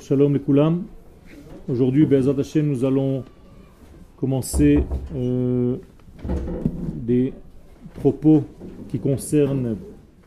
[0.00, 0.84] Shalom les koulam.
[1.68, 2.06] Aujourd'hui,
[2.62, 3.22] nous allons
[4.16, 4.82] commencer
[5.14, 5.76] euh,
[6.94, 7.34] des
[7.92, 8.44] propos
[8.88, 9.76] qui concernent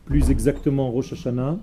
[0.04, 1.58] plus exactement Rosh Hashanah.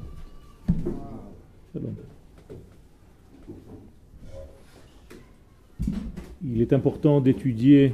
[6.44, 7.94] Il est important d'étudier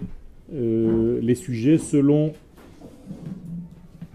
[0.52, 2.33] euh, les sujets selon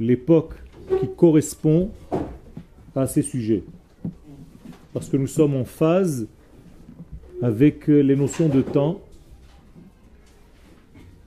[0.01, 0.55] l'époque
[0.99, 1.91] qui correspond
[2.97, 3.63] à ces sujets.
[4.97, 6.27] Parce que nous sommes en phase
[7.43, 9.03] avec les notions de temps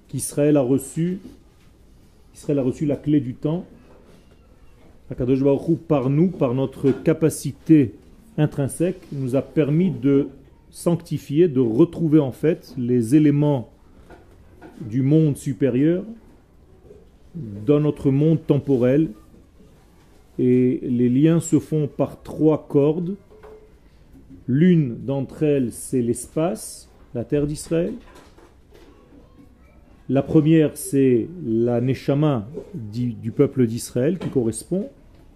[0.08, 1.20] qu'Israël a reçu.
[2.34, 3.68] Israël a reçu la clé du temps.
[5.12, 7.94] Akadosh Baruch par nous, par notre capacité
[8.40, 10.30] intrinsèque, nous a permis de
[10.72, 13.70] sanctifier, de retrouver en fait les éléments
[14.82, 16.04] du monde supérieur
[17.36, 19.12] dans notre monde temporel.
[20.40, 23.16] Et les liens se font par trois cordes.
[24.52, 27.94] L'une d'entre elles, c'est l'espace, la terre d'Israël.
[30.10, 34.90] La première, c'est la Neshama du peuple d'Israël qui correspond.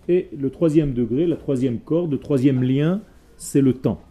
[0.10, 3.02] Et le troisième degré, la troisième corde, le troisième lien,
[3.38, 4.02] c'est le temps.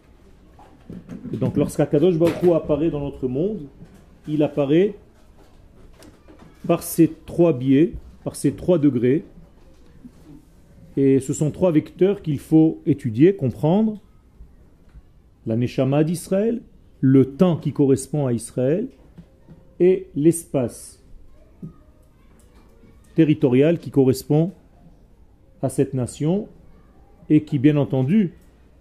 [1.33, 3.59] Et donc lorsqu'Akadosh Baruch apparaît dans notre monde,
[4.25, 4.95] il apparaît
[6.65, 7.91] par ces trois biais,
[8.23, 9.25] par ces trois degrés.
[10.95, 13.99] Et ce sont trois vecteurs qu'il faut étudier, comprendre.
[15.45, 16.61] La Neshama d'Israël,
[17.01, 18.87] le temps qui correspond à Israël
[19.79, 21.03] et l'espace
[23.15, 24.51] territorial qui correspond
[25.61, 26.47] à cette nation
[27.29, 28.33] et qui, bien entendu,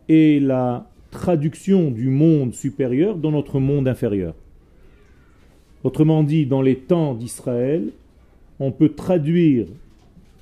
[0.08, 4.34] est la traduction du monde supérieur dans notre monde inférieur.
[5.84, 7.90] Autrement dit, dans les temps d'Israël,
[8.60, 9.66] on peut traduire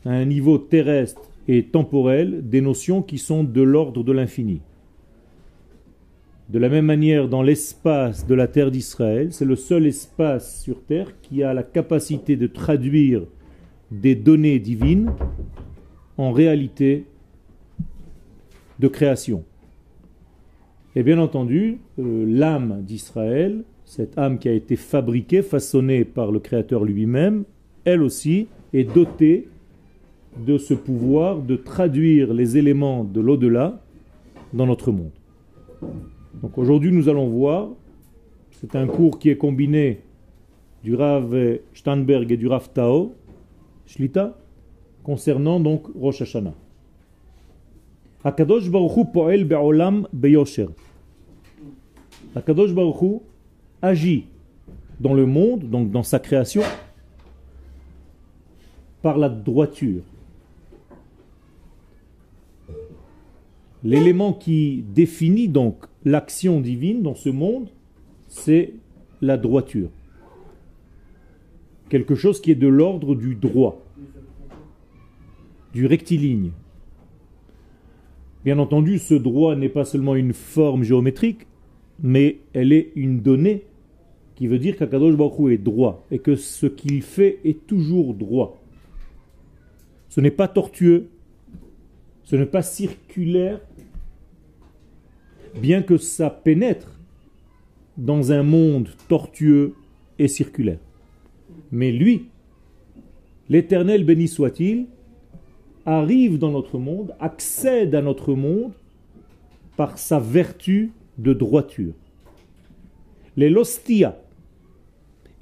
[0.05, 4.61] à un niveau terrestre et temporel des notions qui sont de l'ordre de l'infini.
[6.51, 10.83] De la même manière, dans l'espace de la terre d'Israël, c'est le seul espace sur
[10.83, 13.23] terre qui a la capacité de traduire
[13.93, 15.13] des données divines
[16.19, 17.05] en réalité
[18.81, 19.45] de création.
[20.97, 26.39] Et bien entendu, euh, l'âme d'Israël cette âme qui a été fabriquée, façonnée par le
[26.41, 27.45] Créateur lui-même,
[27.85, 29.49] elle aussi est dotée
[30.47, 33.81] de ce pouvoir de traduire les éléments de l'au-delà
[34.53, 35.11] dans notre monde.
[36.35, 37.71] Donc aujourd'hui nous allons voir,
[38.53, 40.01] c'est un cours qui est combiné
[40.83, 43.15] du Rav Steinberg et du Rav Tao,
[43.87, 44.39] Shlita,
[45.03, 46.55] concernant donc Rosh Hashanah.
[48.23, 50.69] Akadosh Baruch po'el be'olam beyosher.
[52.37, 53.23] Akadosh Baruch
[53.83, 54.27] agit
[55.01, 56.63] dans le monde, donc dans sa création,
[59.03, 60.03] par la droiture.
[63.83, 67.69] L'élément qui définit donc l'action divine dans ce monde,
[68.29, 68.75] c'est
[69.21, 69.89] la droiture.
[71.89, 73.83] Quelque chose qui est de l'ordre du droit,
[75.73, 76.51] du rectiligne.
[78.45, 81.47] Bien entendu, ce droit n'est pas seulement une forme géométrique,
[82.03, 83.65] mais elle est une donnée
[84.37, 88.59] qui veut dire qu'Akadosh Baruch est droit et que ce qu'il fait est toujours droit.
[90.09, 91.09] Ce n'est pas tortueux,
[92.25, 93.61] ce n'est pas circulaire,
[95.55, 96.99] bien que ça pénètre
[97.97, 99.75] dans un monde tortueux
[100.19, 100.79] et circulaire.
[101.73, 102.29] Mais lui,
[103.49, 104.87] l'Éternel béni soit-il,
[105.87, 108.73] arrive dans notre monde, accède à notre monde
[109.77, 111.95] par sa vertu de droiture.
[113.37, 114.21] Les lostia,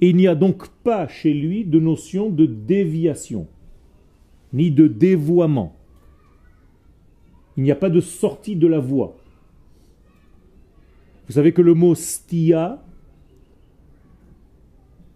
[0.01, 3.47] il n'y a donc pas chez lui de notion de déviation,
[4.53, 5.75] ni de dévoiement.
[7.57, 9.18] Il n'y a pas de sortie de la voie.
[11.29, 12.83] Vous savez que le mot stia,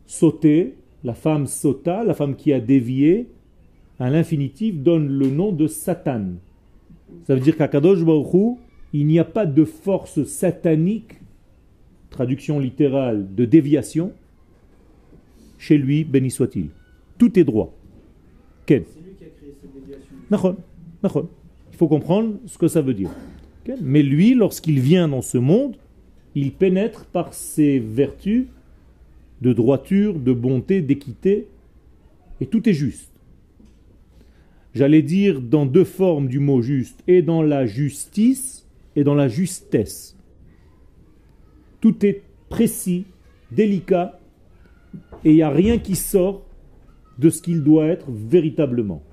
[0.06, 3.30] sauter, la femme sauta, la femme qui a dévié,
[4.00, 6.34] à l'infinitif donne le nom de Satan.
[7.26, 8.60] Ça veut dire qu'à Kadosh Baruch
[8.94, 11.20] il n'y a pas de force satanique,
[12.12, 14.12] traduction littérale de déviation,
[15.58, 16.68] chez lui, béni soit-il.
[17.18, 17.74] Tout est droit.
[18.68, 18.84] Quel
[20.32, 20.38] Il
[21.76, 23.10] faut comprendre ce que ça veut dire.
[23.82, 25.76] Mais lui, lorsqu'il vient dans ce monde,
[26.36, 28.48] il pénètre par ses vertus
[29.42, 31.48] de droiture, de bonté, d'équité,
[32.40, 33.12] et tout est juste.
[34.74, 39.28] J'allais dire dans deux formes du mot juste, et dans la justice et dans la
[39.28, 40.16] justesse.
[41.82, 43.06] Tout est précis,
[43.52, 44.20] délicat,
[45.26, 46.44] et il n'y a rien qui sort
[47.20, 49.04] de ce qu'il doit être véritablement.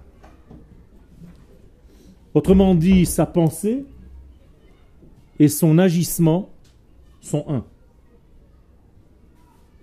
[2.32, 3.84] Autrement dit, sa pensée
[5.38, 6.50] et son agissement
[7.20, 7.64] sont un.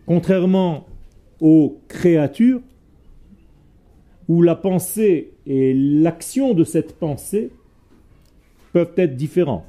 [0.05, 0.87] Contrairement
[1.39, 2.61] aux créatures,
[4.27, 7.51] où la pensée et l'action de cette pensée
[8.73, 9.65] peuvent être différents.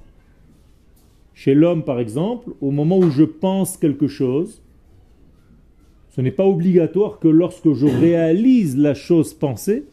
[1.34, 4.60] Chez l'homme, par exemple, au moment où je pense quelque chose,
[6.10, 9.84] ce n'est pas obligatoire que lorsque je réalise la chose pensée,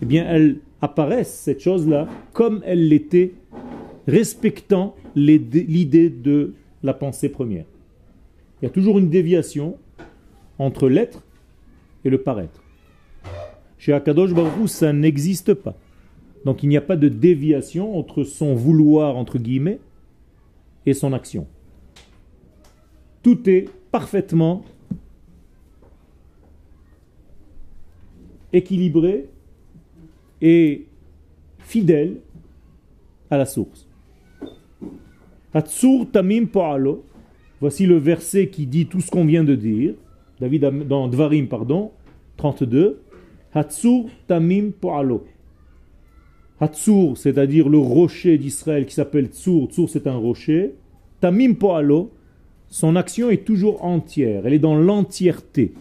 [0.00, 3.34] eh bien, elle apparaisse, cette chose-là, comme elle l'était,
[4.06, 6.54] respectant l'idée de
[6.84, 7.64] la pensée première.
[8.60, 9.76] Il y a toujours une déviation
[10.58, 11.24] entre l'être
[12.04, 12.62] et le paraître.
[13.78, 15.74] Chez Akadosh Baruch ça n'existe pas.
[16.44, 19.80] Donc il n'y a pas de déviation entre son vouloir, entre guillemets,
[20.86, 21.46] et son action.
[23.22, 24.62] Tout est parfaitement
[28.52, 29.30] équilibré
[30.42, 30.86] et
[31.58, 32.20] fidèle
[33.30, 33.88] à la source.
[35.54, 37.04] Hatsur tamim po'alo.
[37.60, 39.94] Voici le verset qui dit tout ce qu'on vient de dire.
[40.40, 41.92] David dans Dvarim, pardon,
[42.36, 43.00] 32.
[43.54, 45.24] Hatsur tamim po'alo.
[46.60, 49.68] Hatsur, c'est-à-dire le rocher d'Israël qui s'appelle Tsur.
[49.70, 50.74] Tsur, c'est un rocher.
[51.20, 52.10] Tamim po'alo,
[52.68, 54.46] son action est toujours entière.
[54.46, 55.72] Elle est dans l'entièreté.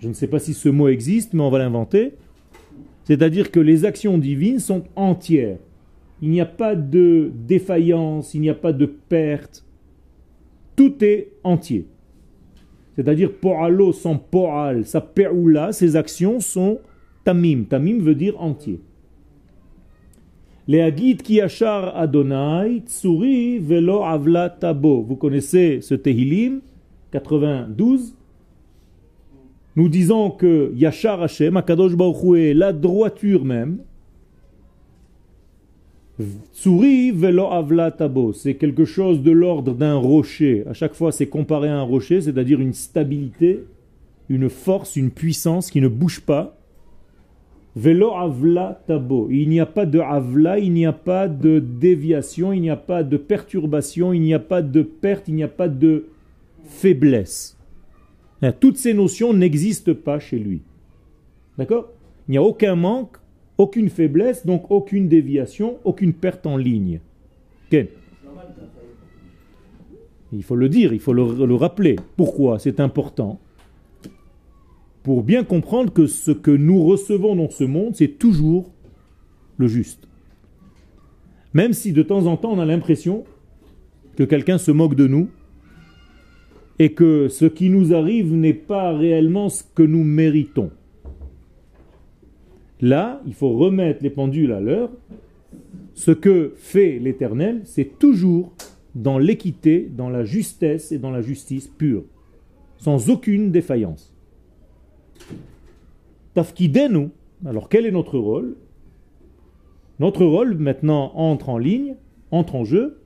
[0.00, 2.14] Je ne sais pas si ce mot existe, mais on va l'inventer.
[3.04, 5.58] C'est-à-dire que les actions divines sont entières.
[6.22, 9.64] Il n'y a pas de défaillance, il n'y a pas de perte.
[10.74, 11.86] Tout est entier.
[12.94, 16.78] C'est-à-dire po'alo sans po'al, sa pe'oula, ses actions sont
[17.24, 17.64] tamim.
[17.68, 18.80] Tamim veut dire entier.
[20.68, 25.02] Les ki yachar Adonai, tsuri velo avla tabo.
[25.02, 26.60] Vous connaissez ce Tehilim
[27.12, 28.16] 92
[29.76, 33.80] nous disons que Yachar Hashem, Akadosh Baruch la droiture même.
[36.54, 40.64] Tsuri velo avla tabo, c'est quelque chose de l'ordre d'un rocher.
[40.66, 43.64] À chaque fois, c'est comparé à un rocher, c'est-à-dire une stabilité,
[44.30, 46.56] une force, une puissance qui ne bouge pas.
[47.74, 49.28] Velo avla tabo.
[49.30, 52.76] Il n'y a pas de avla, il n'y a pas de déviation, il n'y a
[52.76, 56.06] pas de perturbation, il n'y a pas de perte, il n'y a pas de
[56.64, 57.58] faiblesse.
[58.40, 60.62] Hein, toutes ces notions n'existent pas chez lui.
[61.58, 61.90] D'accord?
[62.28, 63.18] Il n'y a aucun manque,
[63.58, 67.00] aucune faiblesse, donc aucune déviation, aucune perte en ligne.
[70.32, 71.96] Il faut le dire, il faut le, le rappeler.
[72.16, 73.38] Pourquoi C'est important?
[75.02, 78.70] Pour bien comprendre que ce que nous recevons dans ce monde, c'est toujours
[79.56, 80.08] le juste.
[81.54, 83.24] Même si de temps en temps on a l'impression
[84.16, 85.28] que quelqu'un se moque de nous,
[86.78, 90.70] et que ce qui nous arrive n'est pas réellement ce que nous méritons.
[92.80, 94.90] Là, il faut remettre les pendules à l'heure.
[95.94, 98.52] Ce que fait l'Éternel, c'est toujours
[98.94, 102.04] dans l'équité, dans la justesse et dans la justice pure,
[102.76, 104.14] sans aucune défaillance.
[106.34, 107.08] Tafkidenu,
[107.46, 108.56] alors quel est notre rôle?
[109.98, 111.96] Notre rôle maintenant entre en ligne,
[112.30, 113.00] entre en jeu.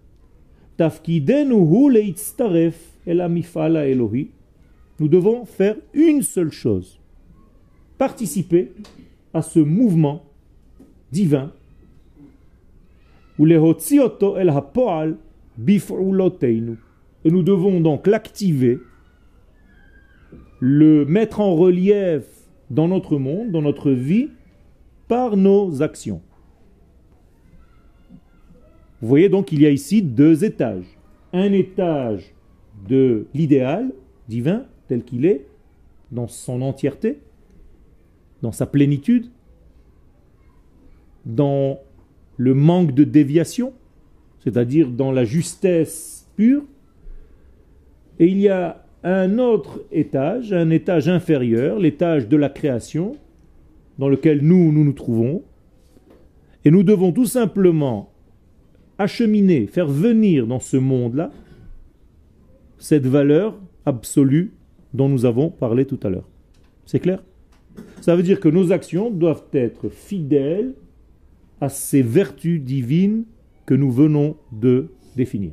[0.77, 2.91] Tafkidenu hu leitztaref
[4.99, 7.01] nous devons faire une seule chose,
[7.97, 8.73] participer
[9.33, 10.25] à ce mouvement
[11.13, 11.53] divin
[13.43, 13.47] et
[17.31, 18.79] nous devons donc l'activer,
[20.59, 22.25] le mettre en relief
[22.69, 24.29] dans notre monde, dans notre vie,
[25.09, 26.21] par nos actions.
[29.01, 30.99] Vous voyez donc qu'il y a ici deux étages.
[31.33, 32.35] Un étage
[32.87, 33.91] de l'idéal
[34.29, 35.47] divin tel qu'il est,
[36.13, 37.21] dans son entièreté,
[38.43, 39.27] dans sa plénitude,
[41.27, 41.81] dans
[42.37, 43.73] le manque de déviation,
[44.43, 46.65] c'est-à-dire dans la justesse pure.
[48.19, 53.17] Et il y a un autre étage, un étage inférieur, l'étage de la création,
[53.99, 55.43] dans lequel nous, nous nous trouvons.
[56.65, 58.11] Et nous devons tout simplement
[58.99, 61.31] acheminer, faire venir dans ce monde-là
[62.79, 64.53] cette valeur absolue
[64.93, 66.29] dont nous avons parlé tout à l'heure.
[66.87, 67.23] C'est clair?
[68.01, 70.75] Ça veut dire que nos actions doivent être fidèles
[71.61, 73.25] à ces vertus divines
[73.67, 75.53] que nous venons de définir.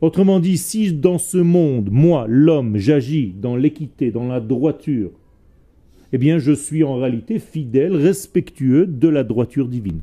[0.00, 5.10] Autrement dit, si dans ce monde, moi, l'homme, j'agis dans l'équité, dans la droiture,
[6.12, 10.00] eh bien je suis en réalité fidèle, respectueux de la droiture divine.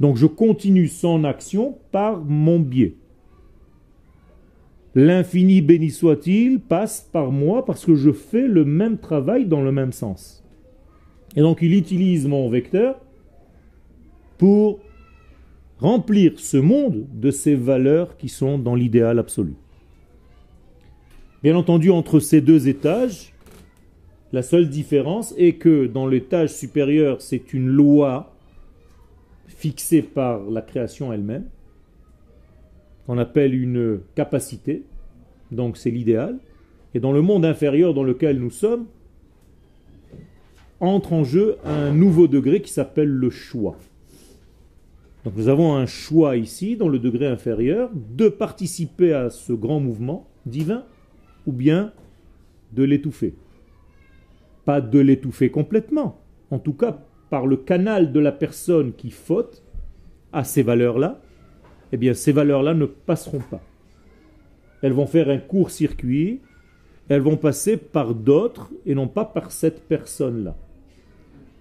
[0.00, 2.94] Donc je continue son action par mon biais.
[4.94, 9.72] L'infini béni soit-il passe par moi parce que je fais le même travail dans le
[9.72, 10.44] même sens.
[11.34, 13.00] Et donc il utilise mon vecteur
[14.36, 14.80] pour
[15.78, 19.54] remplir ce monde de ces valeurs qui sont dans l'idéal absolu.
[21.42, 23.32] Bien entendu, entre ces deux étages,
[24.32, 28.34] la seule différence est que dans l'étage supérieur, c'est une loi
[29.48, 31.44] fixée par la création elle-même,
[33.06, 34.84] qu'on appelle une capacité,
[35.50, 36.38] donc c'est l'idéal.
[36.94, 38.86] Et dans le monde inférieur dans lequel nous sommes,
[40.80, 43.76] entre en jeu un nouveau degré qui s'appelle le choix.
[45.24, 49.78] Donc nous avons un choix ici, dans le degré inférieur, de participer à ce grand
[49.78, 50.84] mouvement divin
[51.46, 51.92] ou bien
[52.72, 53.34] de l'étouffer.
[54.64, 56.98] Pas de l'étouffer complètement, en tout cas
[57.30, 59.62] par le canal de la personne qui faute
[60.34, 61.22] à ces valeurs-là,
[61.92, 63.62] eh bien ces valeurs-là ne passeront pas.
[64.82, 66.40] Elles vont faire un court circuit,
[67.08, 70.56] elles vont passer par d'autres et non pas par cette personne-là.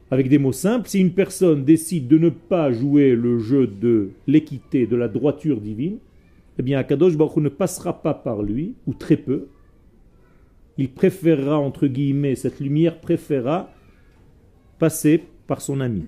[0.10, 4.10] Avec des mots simples, si une personne décide de ne pas jouer le jeu de
[4.28, 6.00] l'équité, de la droiture divine,
[6.60, 9.48] eh bien Akadosh Baruch ne passera pas par lui, ou très peu.
[10.78, 13.70] Il préférera, entre guillemets, cette lumière préférera
[14.80, 16.06] passer par son ami.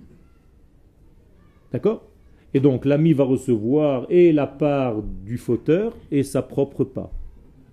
[1.72, 2.04] D'accord?
[2.54, 7.12] Et donc l'ami va recevoir et la part du fauteur et sa propre part.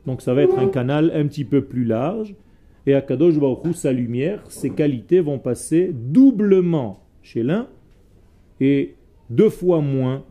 [0.07, 2.35] Donc ça va être un canal un petit peu plus large
[2.87, 7.69] et à Kadosh Baruch sa lumière, ses qualités vont passer doublement chez l'un
[8.61, 8.95] et
[9.29, 10.25] deux fois moins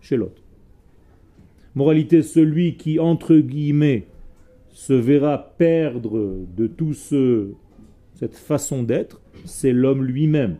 [0.00, 0.42] chez l'autre.
[1.74, 4.06] Moralité, celui qui, entre guillemets,
[4.70, 7.48] se verra perdre de tout ce,
[8.14, 10.56] cette façon d'être, c'est l'homme lui-même.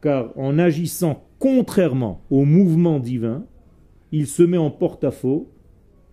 [0.00, 3.44] Car en agissant contrairement au mouvement divin,
[4.12, 5.48] il se met en porte-à-faux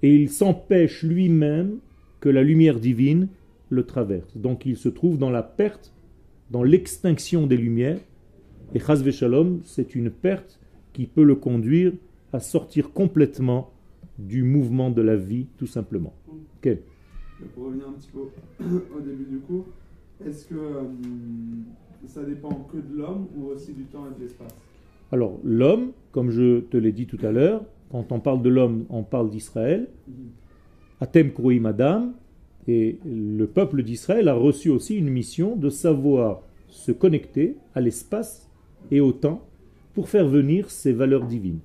[0.01, 1.77] et il s'empêche lui-même
[2.19, 3.27] que la lumière divine
[3.69, 4.35] le traverse.
[4.37, 5.93] Donc il se trouve dans la perte,
[6.49, 7.99] dans l'extinction des lumières.
[8.73, 10.59] Et Chazve Shalom, c'est une perte
[10.93, 11.93] qui peut le conduire
[12.33, 13.71] à sortir complètement
[14.17, 16.13] du mouvement de la vie, tout simplement.
[17.55, 18.19] Pour revenir un petit peu
[18.95, 19.65] au début du cours,
[20.25, 20.83] est-ce que euh,
[22.05, 24.53] ça dépend que de l'homme ou aussi du temps et de l'espace?
[25.11, 28.85] Alors, l'homme, comme je te l'ai dit tout à l'heure, quand on parle de l'homme,
[28.89, 29.87] on parle d'Israël.
[31.01, 32.13] Atem Kroim Madame,
[32.67, 38.49] et le peuple d'Israël a reçu aussi une mission de savoir se connecter à l'espace
[38.91, 39.45] et au temps
[39.93, 41.59] pour faire venir ces valeurs divines.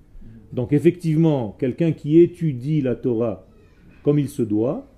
[0.52, 3.46] Donc effectivement, quelqu'un qui étudie la Torah
[4.02, 4.88] comme il se doit,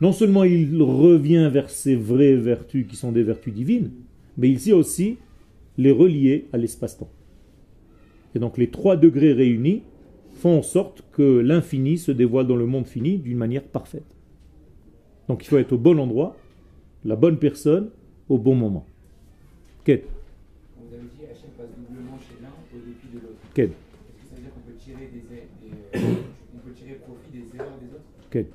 [0.00, 3.90] non seulement il revient vers ses vraies vertus qui sont des vertus divines,
[4.36, 5.18] mais il sait aussi
[5.78, 7.10] les relier à l'espace-temps.
[8.34, 9.82] Et donc les trois degrés réunis
[10.34, 14.16] font en sorte que l'infini se dévoile dans le monde fini d'une manière parfaite.
[15.28, 16.36] Donc il faut être au bon endroit,
[17.04, 17.90] la bonne personne,
[18.28, 18.86] au bon moment.
[19.84, 20.04] Quête.
[20.78, 23.38] On a dit Hachem passe doublement chez l'un au dépit de l'autre.
[23.54, 23.70] Quête.
[23.70, 26.14] Est-ce que ça veut dire qu'on peut tirer, des, des, euh,
[26.54, 28.30] on peut tirer profit des erreurs des autres?
[28.30, 28.52] Quête.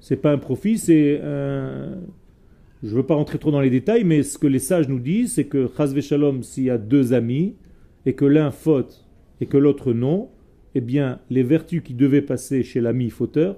[0.00, 1.98] C'est pas un profit, c'est un.
[2.82, 4.98] Je ne veux pas rentrer trop dans les détails, mais ce que les sages nous
[4.98, 7.54] disent, c'est que Chazve Shalom, s'il y a deux amis,
[8.06, 9.06] et que l'un faute
[9.40, 10.30] et que l'autre non,
[10.74, 13.56] eh bien, les vertus qui devaient passer chez l'ami fauteur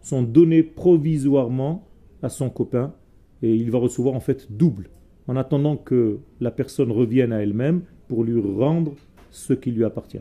[0.00, 1.86] sont donnés provisoirement
[2.22, 2.94] à son copain
[3.42, 4.90] et il va recevoir en fait double
[5.26, 8.94] en attendant que la personne revienne à elle-même pour lui rendre
[9.30, 10.20] ce qui lui appartient.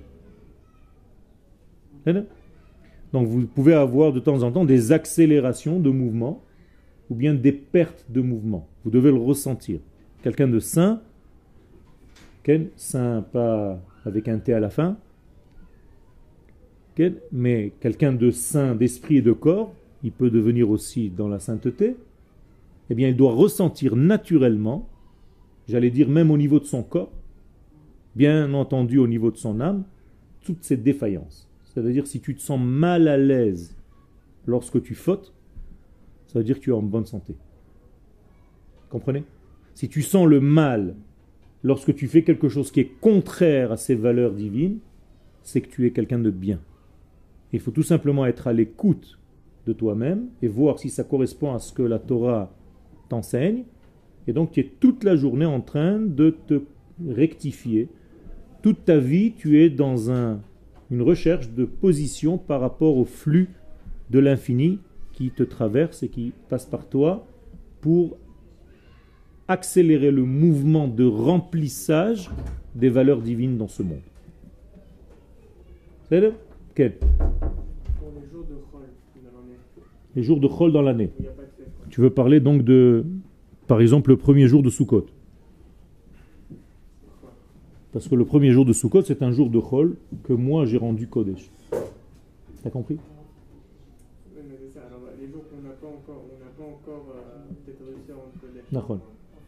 [3.14, 6.44] Donc vous pouvez avoir de temps en temps des accélérations de mouvement
[7.10, 8.68] ou bien des pertes de mouvement.
[8.84, 9.80] Vous devez le ressentir.
[10.22, 11.02] Quelqu'un de sain,
[12.76, 14.98] sain pas avec un T à la fin,
[17.32, 21.96] mais quelqu'un de saint d'esprit et de corps, il peut devenir aussi dans la sainteté,
[22.90, 24.88] eh bien il doit ressentir naturellement,
[25.68, 27.12] j'allais dire même au niveau de son corps,
[28.16, 29.84] bien entendu au niveau de son âme,
[30.44, 31.48] toutes ces défaillances.
[31.66, 33.76] C'est-à-dire si tu te sens mal à l'aise
[34.46, 35.34] lorsque tu fautes,
[36.28, 37.36] ça veut dire que tu es en bonne santé.
[38.90, 39.24] Comprenez?
[39.76, 40.96] Si tu sens le mal
[41.64, 44.80] lorsque tu fais quelque chose qui est contraire à ces valeurs divines,
[45.44, 46.60] c'est que tu es quelqu'un de bien.
[47.52, 49.20] Il faut tout simplement être à l'écoute
[49.66, 52.52] de toi-même et voir si ça correspond à ce que la Torah
[53.10, 53.64] t'enseigne.
[54.28, 56.62] Et donc tu es toute la journée en train de te
[57.08, 57.90] rectifier.
[58.62, 60.42] Toute ta vie, tu es dans un,
[60.92, 63.50] une recherche de position par rapport au flux
[64.10, 64.80] de l'infini
[65.14, 67.26] qui te traverse et qui passe par toi
[67.82, 68.18] pour
[69.50, 72.30] accélérer le mouvement de remplissage
[72.76, 74.00] des valeurs divines dans ce monde.
[76.10, 76.32] C'est
[76.76, 76.98] quel?
[80.16, 81.12] Les jours de Chol dans l'année.
[81.90, 83.06] Tu veux parler donc de,
[83.68, 85.08] par exemple, le premier jour de Sukkot.
[87.92, 90.78] Parce que le premier jour de Sukkot, c'est un jour de Chol que moi j'ai
[90.78, 91.50] rendu Kodesh.
[92.64, 92.98] T'as compris?
[94.36, 94.86] Oui, mais c'est ça.
[94.88, 98.34] Alors, les jours qu'on n'a pas encore, on n'a pas encore euh, réussi à rendre
[98.40, 98.72] Kodesh.
[98.72, 99.00] Nachon.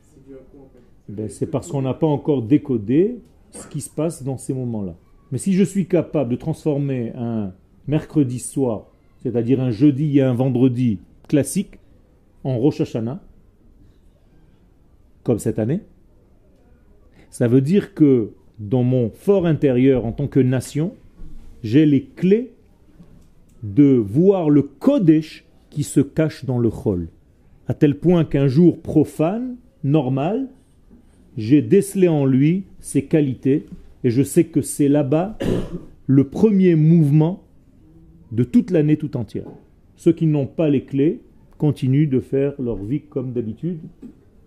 [0.01, 3.19] C'est dû à quoi en fait Ben, c'est parce qu'on n'a pas encore décodé
[3.51, 4.95] ce qui se passe dans ces moments-là.
[5.31, 7.51] Mais si je suis capable de transformer un
[7.85, 8.87] mercredi soir,
[9.21, 11.79] c'est-à-dire un jeudi et un vendredi classique,
[12.45, 13.21] en Rosh Hashanah,
[15.23, 15.81] comme cette année,
[17.29, 20.93] ça veut dire que dans mon fort intérieur en tant que nation,
[21.61, 22.53] j'ai les clés
[23.63, 27.09] de voir le Kodesh qui se cache dans le Chol.
[27.67, 30.47] À tel point qu'un jour profane, normal,
[31.37, 33.65] j'ai décelé en lui ses qualités
[34.03, 35.37] et je sais que c'est là-bas
[36.07, 37.43] le premier mouvement
[38.31, 39.47] de toute l'année tout entière.
[39.95, 41.21] Ceux qui n'ont pas les clés
[41.57, 43.79] continuent de faire leur vie comme d'habitude.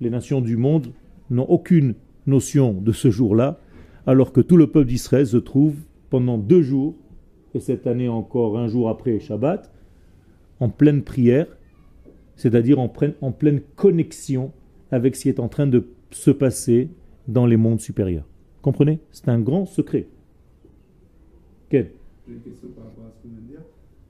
[0.01, 0.89] Les nations du monde
[1.31, 1.95] n'ont aucune
[2.27, 3.61] notion de ce jour-là,
[4.07, 5.77] alors que tout le peuple d'Israël se trouve
[6.11, 6.95] pendant deux jours,
[7.55, 9.71] et cette année encore un jour après Shabbat,
[10.61, 11.47] en pleine prière,
[12.37, 14.51] c'est-à-dire en, pleine- en pleine connexion
[14.91, 16.89] avec ce qui est en train de se passer
[17.29, 18.27] dans les mondes supérieurs.
[18.63, 19.01] Comprenez?
[19.11, 20.07] C'est un grand secret.
[21.69, 21.91] Quel
[22.27, 23.63] J'ai une question par rapport à ce que vous venez de dire.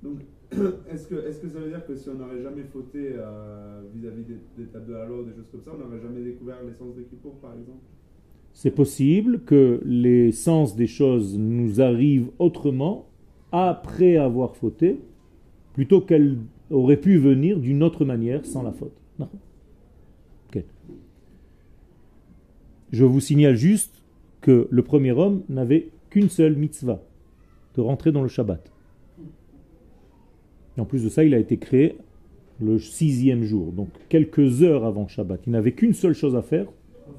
[0.03, 0.19] Donc,
[0.93, 4.25] est-ce que, est que ça veut dire que si on n'aurait jamais fauté euh, vis-à-vis
[4.25, 7.05] des, des tables de halo, des choses comme ça, on n'aurait jamais découvert l'essence des
[7.05, 7.83] Kippour, par exemple?
[8.53, 13.09] C'est possible que les sens des choses nous arrivent autrement
[13.51, 15.01] après avoir fauté,
[15.73, 16.39] plutôt qu'elles
[16.71, 18.95] auraient pu venir d'une autre manière sans la faute.
[19.19, 19.29] Non.
[20.49, 20.65] Ok.
[22.95, 24.05] Je vous signale juste
[24.41, 27.03] que le premier homme n'avait qu'une seule mitzvah,
[27.75, 28.71] de rentrer dans le Shabbat.
[30.79, 31.97] En plus de ça, il a été créé
[32.61, 35.41] le sixième jour, donc quelques heures avant Shabbat.
[35.45, 36.67] Il n'avait qu'une seule chose à faire,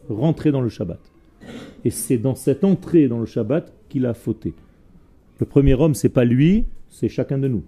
[0.07, 1.01] rentrer dans le Shabbat.
[1.83, 4.53] Et c'est dans cette entrée dans le Shabbat qu'il a fauté.
[5.41, 7.63] Le premier homme, c'est pas lui, c'est chacun de nous.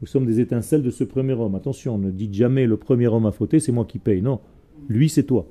[0.00, 1.54] Nous sommes des étincelles de ce premier homme.
[1.54, 4.22] Attention, ne dites jamais le premier homme a fauté, c'est moi qui paye.
[4.22, 4.40] Non,
[4.88, 5.46] lui, c'est toi.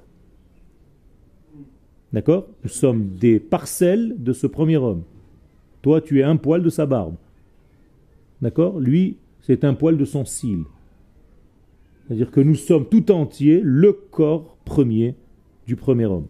[2.14, 2.48] D'accord?
[2.64, 5.04] Nous sommes des parcelles de ce premier homme.
[5.82, 7.16] Toi, tu es un poil de sa barbe.
[8.42, 8.80] D'accord?
[8.80, 10.64] Lui, c'est un poil de son cil.
[12.06, 15.16] C'est-à-dire que nous sommes tout entiers le corps premier
[15.66, 16.28] du premier homme.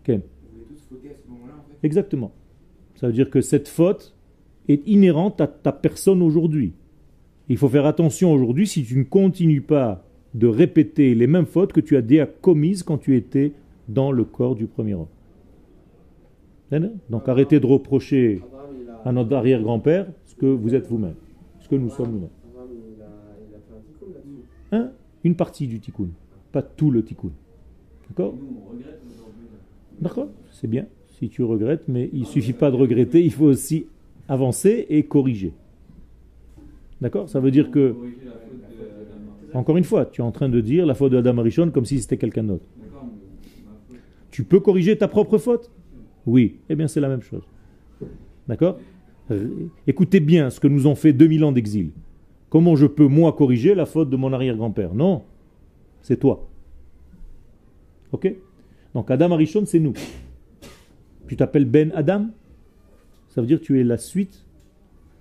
[0.00, 0.08] Ok?
[0.08, 0.20] Vous avez
[0.68, 1.86] tous fauté à ce moment-là, en fait?
[1.86, 2.32] Exactement.
[2.96, 4.14] Ça veut dire que cette faute
[4.68, 6.72] est inhérente à ta personne aujourd'hui.
[7.48, 11.72] Il faut faire attention aujourd'hui si tu ne continues pas de répéter les mêmes fautes
[11.72, 13.52] que tu as déjà commises quand tu étais
[13.94, 15.06] dans le corps du premier homme.
[17.08, 18.42] Donc arrêtez de reprocher
[19.04, 21.16] à notre arrière-grand-père ce que vous êtes vous-même,
[21.58, 22.28] ce que nous sommes nous-mêmes.
[24.72, 24.90] Hein?
[25.24, 26.10] Une partie du tikkun,
[26.52, 27.32] pas tout le tikkun.
[28.08, 28.34] D'accord?
[30.00, 30.86] D'accord, c'est bien
[31.18, 33.86] si tu regrettes, mais il suffit pas de regretter, il faut aussi
[34.28, 35.52] avancer et corriger.
[37.00, 37.28] D'accord?
[37.28, 37.94] Ça veut dire que,
[39.52, 41.84] encore une fois, tu es en train de dire la faute de Adam Arishon comme
[41.84, 42.64] si c'était quelqu'un d'autre.
[42.78, 43.18] D'accord, mais
[43.66, 43.98] ma faute.
[44.30, 45.70] Tu peux corriger ta propre faute?
[46.26, 47.42] Oui, eh bien c'est la même chose.
[48.48, 48.78] D'accord?
[49.86, 51.90] Écoutez bien ce que nous ont fait 2000 ans d'exil.
[52.48, 54.92] Comment je peux, moi, corriger la faute de mon arrière-grand-père?
[54.92, 55.22] Non,
[56.02, 56.48] c'est toi.
[58.12, 58.34] Ok?
[58.92, 59.92] Donc Adam Arishon, c'est nous.
[61.28, 62.26] Tu t'appelles Ben Adam?
[63.28, 64.44] Ça veut dire que tu es la suite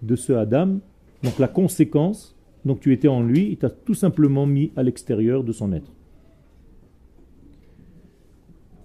[0.02, 0.80] de ce Adam,
[1.22, 2.36] donc la conséquence.
[2.66, 5.92] Donc tu étais en lui, il t'a tout simplement mis à l'extérieur de son être.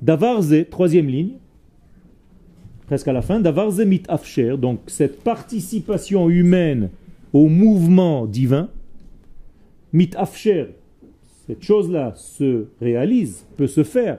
[0.04, 1.38] Davarze, troisième ligne,
[2.86, 6.90] presque à la fin, Davarze mit afsher, donc cette participation humaine
[7.32, 8.68] au mouvement divin,
[9.94, 10.66] mit afsher,
[11.46, 14.18] cette chose-là se réalise, peut se faire,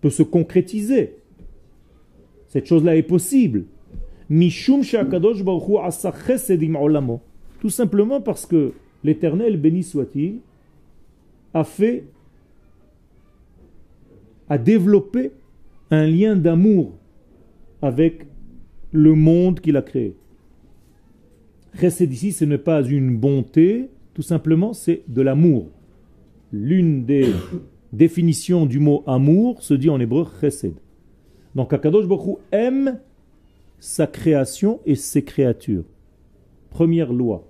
[0.00, 1.16] peut se concrétiser.
[2.46, 3.64] Cette chose-là est possible.
[4.30, 4.82] Mishum.
[7.60, 10.36] Tout simplement parce que l'Éternel, béni soit-il,
[11.52, 12.04] a fait
[14.48, 15.32] a développé
[15.90, 16.98] un lien d'amour
[17.82, 18.26] avec
[18.92, 20.16] le monde qu'il a créé.
[21.78, 25.68] Chesed ici, ce n'est pas une bonté, tout simplement, c'est de l'amour.
[26.52, 27.26] L'une des
[27.92, 30.74] définitions du mot amour se dit en hébreu chesed.
[31.54, 33.00] Donc Akadosh Baruch Hu aime
[33.78, 35.84] sa création et ses créatures.
[36.70, 37.44] Première loi.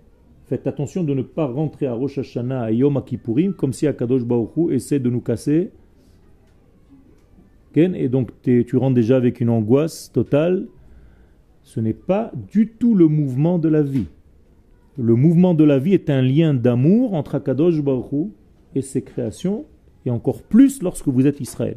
[0.47, 4.25] Faites attention de ne pas rentrer à Rosh Hashanah à Yom Kippourim comme si Akadosh
[4.25, 5.71] Baruch Hu essaie de nous casser
[7.77, 10.67] et donc tu rentres déjà avec une angoisse totale.
[11.63, 14.07] Ce n'est pas du tout le mouvement de la vie.
[14.97, 18.31] Le mouvement de la vie est un lien d'amour entre Akadosh Baruch
[18.75, 19.65] et ses créations,
[20.05, 21.77] et encore plus lorsque vous êtes Israël.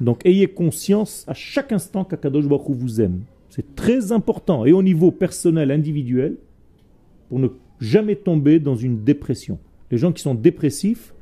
[0.00, 3.22] Donc ayez conscience à chaque instant qu'Akadosh Baruch vous aime.
[3.48, 4.66] C'est très important.
[4.66, 6.36] Et au niveau personnel, individuel,
[7.28, 7.48] pour ne
[7.80, 9.58] jamais tomber dans une dépression.
[9.90, 11.14] Les gens qui sont dépressifs,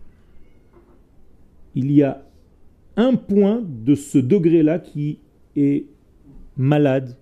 [1.74, 2.24] il y a
[2.96, 5.18] un point de ce degré-là qui
[5.54, 5.86] est
[6.56, 7.16] malade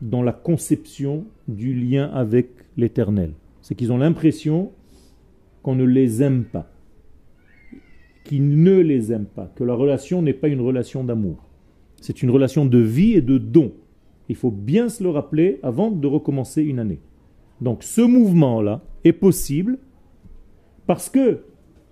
[0.00, 3.32] dans la conception du lien avec l'éternel.
[3.60, 4.72] C'est qu'ils ont l'impression
[5.62, 6.70] qu'on ne les aime pas,
[8.24, 11.48] qu'ils ne les aiment pas, que la relation n'est pas une relation d'amour.
[12.00, 13.72] C'est une relation de vie et de don.
[14.28, 17.00] Il faut bien se le rappeler avant de recommencer une année.
[17.60, 19.78] Donc ce mouvement-là est possible
[20.86, 21.44] parce que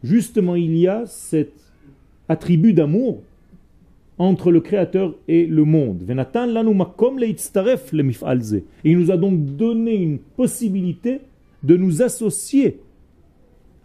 [0.03, 1.70] justement il y a cet
[2.31, 3.23] attribut d'amour
[4.17, 6.05] entre le Créateur et le monde.
[8.85, 11.21] Et il nous a donc donné une possibilité
[11.65, 12.79] de nous associer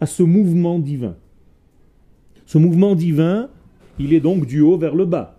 [0.00, 1.16] à ce mouvement divin.
[2.44, 3.48] Ce mouvement divin,
[3.98, 5.36] il est donc du haut vers le bas.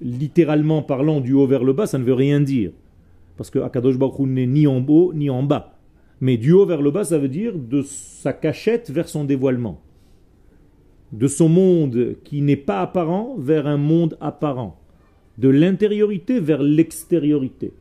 [0.00, 2.72] Littéralement parlant, du haut vers le bas, ça ne veut rien dire.
[3.36, 5.78] Parce que Akadosh Baruch n'est ni en haut ni en bas.
[6.22, 9.82] Mais du haut vers le bas, ça veut dire de sa cachette vers son dévoilement.
[11.10, 14.78] De son monde qui n'est pas apparent vers un monde apparent.
[15.38, 17.72] De l'intériorité vers l'extériorité.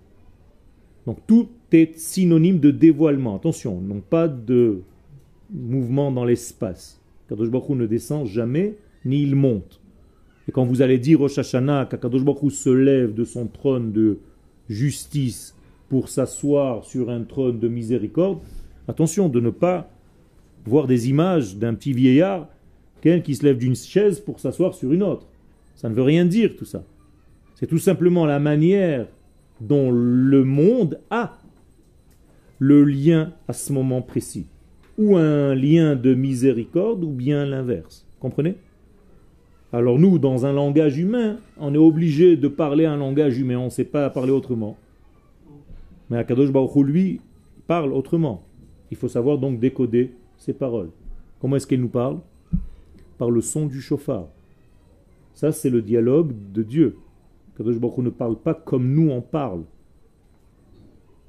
[1.06, 3.36] Donc tout est synonyme de dévoilement.
[3.36, 4.82] Attention, non pas de
[5.52, 7.00] mouvement dans l'espace.
[7.30, 8.76] Kadosh Baruch ne descend jamais,
[9.06, 9.80] ni il monte.
[10.50, 14.18] Et quand vous allez dire Rosh Hashanah qu'Akadosh Baruch se lève de son trône de
[14.68, 15.56] justice
[15.92, 18.40] pour s'asseoir sur un trône de miséricorde,
[18.88, 19.92] attention de ne pas
[20.66, 22.48] voir des images d'un petit vieillard
[23.02, 25.28] qui se lève d'une chaise pour s'asseoir sur une autre.
[25.76, 26.86] Ça ne veut rien dire tout ça.
[27.56, 29.06] C'est tout simplement la manière
[29.60, 31.38] dont le monde a
[32.58, 34.46] le lien à ce moment précis.
[34.98, 38.08] Ou un lien de miséricorde, ou bien l'inverse.
[38.22, 38.56] Comprenez?
[39.74, 43.66] Alors nous, dans un langage humain, on est obligé de parler un langage humain, on
[43.66, 44.78] ne sait pas parler autrement.
[46.12, 47.22] Mais Akadosh Baruch lui,
[47.68, 48.44] parle autrement.
[48.92, 50.90] Il faut savoir donc décoder ses paroles.
[51.40, 52.20] Comment est-ce qu'il nous parle?
[53.18, 54.28] Par le son du chauffard.
[55.34, 56.98] Ça, c'est le dialogue de Dieu.
[57.58, 59.62] Kadosh Baruch ne parle pas comme nous on parle.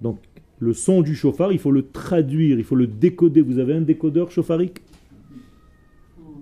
[0.01, 0.19] Donc,
[0.59, 3.41] le son du chauffard, il faut le traduire, il faut le décoder.
[3.41, 4.83] Vous avez un décodeur chauffarique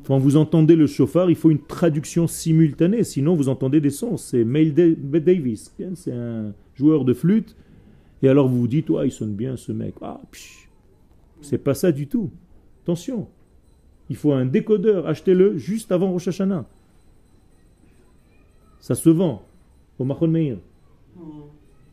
[0.07, 4.16] Quand vous entendez le chauffard, il faut une traduction simultanée, sinon vous entendez des sons.
[4.16, 7.55] C'est Mail Davis, c'est un joueur de flûte,
[8.23, 9.95] et alors vous vous dites, ouais, il sonne bien ce mec.
[10.03, 10.21] Ah,
[11.41, 12.31] c'est pas ça du tout.
[12.83, 13.29] Attention,
[14.09, 16.67] il faut un décodeur, achetez-le juste avant Rosh Hashanah.
[18.81, 19.43] Ça se vend
[19.99, 20.59] au Mahon Meir.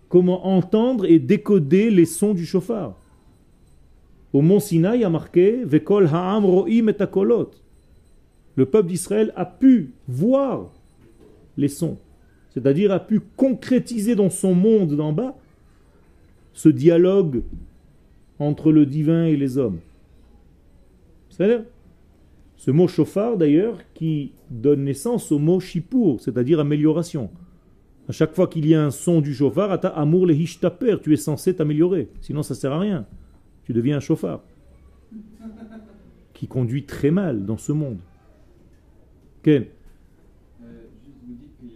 [0.10, 2.96] Comment entendre et décoder les sons du chauffard.
[4.34, 6.96] Au mont Sinaï a marqué Vekol ha'am ro'im et
[8.56, 10.72] Le peuple d'Israël a pu voir
[11.58, 11.98] les sons,
[12.54, 15.36] c'est-à-dire a pu concrétiser dans son monde d'en bas
[16.58, 17.44] ce dialogue
[18.40, 19.78] entre le divin et les hommes.
[21.30, 21.64] C'est-à-dire
[22.56, 27.30] ce mot chauffard d'ailleurs qui donne naissance au mot shipour, c'est-à-dire amélioration.
[28.10, 30.98] À chaque fois qu'il y a un son du chauffard, à ta amour le hishtaper,
[31.04, 32.10] tu es censé t'améliorer.
[32.22, 33.06] Sinon, ça ne sert à rien.
[33.66, 34.42] Tu deviens un chauffard.
[36.34, 38.00] Qui conduit très mal dans ce monde.
[39.44, 39.66] Ken
[40.60, 41.68] vous dites que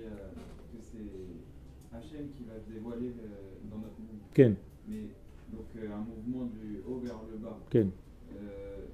[0.79, 4.21] c'est Hachem qui va se dévoiler euh, dans notre monde.
[4.33, 4.55] Ken
[4.87, 5.07] Mais
[5.51, 7.01] donc euh, un mouvement du haut
[7.71, 7.89] Ken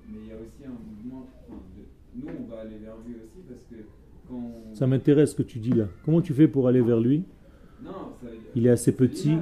[0.10, 1.28] mais il y a aussi un mouvement.
[1.50, 3.76] Enfin, de, nous, on va aller vers lui aussi parce que
[4.74, 5.88] ça m'intéresse ce que tu dis là.
[6.06, 7.24] Comment tu fais pour aller vers lui
[8.56, 9.38] Il est assez petit.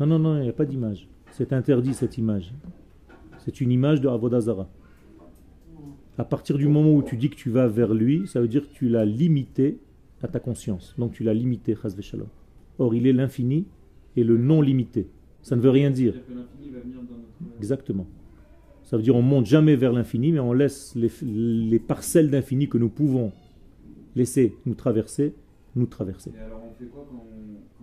[0.00, 1.08] Non, non, non, il n'y a pas d'image.
[1.30, 2.52] C'est interdit cette image.
[3.38, 4.68] C'est une image de Avodazara.
[6.16, 8.68] À partir du moment où tu dis que tu vas vers lui, ça veut dire
[8.68, 9.78] que tu l'as limité
[10.22, 10.94] à ta conscience.
[10.98, 12.26] Donc tu l'as limité, Shalom.
[12.78, 13.66] Or, il est l'infini
[14.16, 15.08] et le non limité.
[15.42, 16.14] Ça ne veut rien dire.
[17.58, 18.06] Exactement.
[18.88, 22.70] Ça veut dire on monte jamais vers l'infini, mais on laisse les, les parcelles d'infini
[22.70, 23.32] que nous pouvons
[24.16, 25.34] laisser nous traverser,
[25.76, 26.32] nous traverser.
[26.34, 27.22] Et alors on fait quoi quand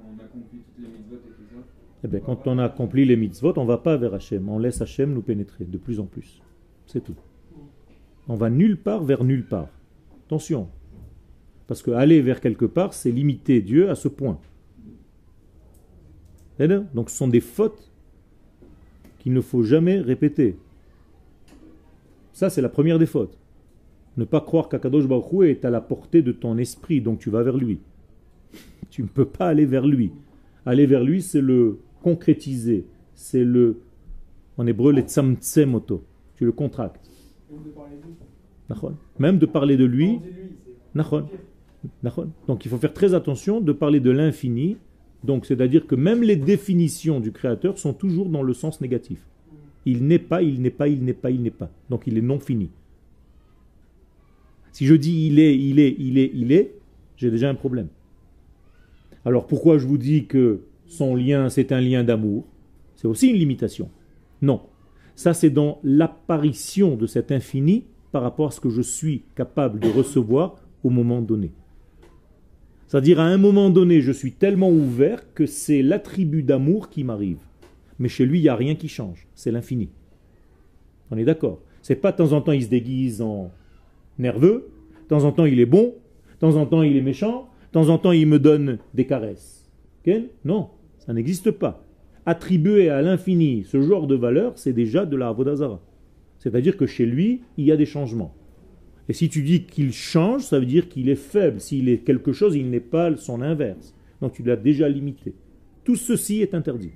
[0.04, 1.62] on, accomplit toutes les mitzvot et tout ça
[2.04, 4.58] Eh bien, quand on a accompli les mitzvot, on ne va pas vers Hachem, on
[4.58, 6.42] laisse Hachem nous pénétrer de plus en plus.
[6.88, 7.16] C'est tout.
[8.28, 9.70] On va nulle part vers nulle part.
[10.26, 10.70] Attention.
[11.68, 14.40] Parce que aller vers quelque part, c'est limiter Dieu à ce point.
[16.58, 17.92] Donc ce sont des fautes
[19.20, 20.58] qu'il ne faut jamais répéter.
[22.36, 23.38] Ça, c'est la première des fautes.
[24.18, 27.44] Ne pas croire qu'Akadosh Baruch est à la portée de ton esprit, donc tu vas
[27.44, 27.80] vers lui.
[28.90, 30.12] Tu ne peux pas aller vers lui.
[30.66, 32.86] Aller vers lui, c'est le concrétiser.
[33.14, 33.80] C'est le,
[34.58, 36.04] en hébreu, le tsamtsemoto.
[36.36, 37.10] Tu le contractes.
[39.18, 40.20] Même de parler de lui.
[42.48, 44.76] Donc il faut faire très attention de parler de l'infini.
[45.24, 49.26] Donc c'est-à-dire que même les définitions du Créateur sont toujours dans le sens négatif.
[49.86, 51.70] Il n'est pas, il n'est pas, il n'est pas, il n'est pas.
[51.90, 52.70] Donc il est non fini.
[54.72, 56.74] Si je dis il est, il est, il est, il est,
[57.18, 57.88] j'ai déjà un problème.
[59.24, 62.46] Alors pourquoi je vous dis que son lien c'est un lien d'amour?
[62.96, 63.90] C'est aussi une limitation.
[64.42, 64.62] Non.
[65.16, 69.80] Ça c'est dans l'apparition de cet infini par rapport à ce que je suis capable
[69.80, 71.52] de recevoir au moment donné.
[72.88, 77.40] C'est-à-dire à un moment donné, je suis tellement ouvert que c'est l'attribut d'amour qui m'arrive.
[78.00, 79.28] Mais chez lui, il n'y a rien qui change.
[79.36, 79.90] C'est l'infini.
[81.12, 81.62] On est d'accord.
[81.82, 83.52] C'est pas de temps en temps il se déguise en
[84.18, 84.70] nerveux,
[85.04, 85.94] de temps en temps il est bon,
[86.34, 89.06] de temps en temps il est méchant, de temps en temps il me donne des
[89.06, 89.70] caresses.
[90.06, 90.14] Ok?
[90.44, 91.86] Non, ça n'existe pas.
[92.26, 95.80] Attribuer à l'infini ce genre de valeur, c'est déjà de la Avodazara.
[96.40, 98.34] C'est-à-dire que chez lui, il y a des changements.
[99.08, 101.60] Et si tu dis qu'il change, ça veut dire qu'il est faible.
[101.60, 103.96] S'il est quelque chose, il n'est pas son inverse.
[104.22, 105.36] Donc tu l'as déjà limité.
[105.84, 106.92] Tout ceci est interdit.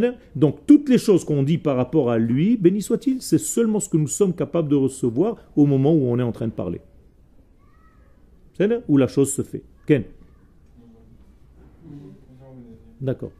[0.00, 3.78] D'accord Donc toutes les choses qu'on dit par rapport à lui, béni soit-il, c'est seulement
[3.78, 6.52] ce que nous sommes capables de recevoir au moment où on est en train de
[6.52, 6.80] parler.
[8.54, 9.62] C'est Où la chose se fait.
[9.86, 10.04] Ken
[13.00, 13.32] D'accord.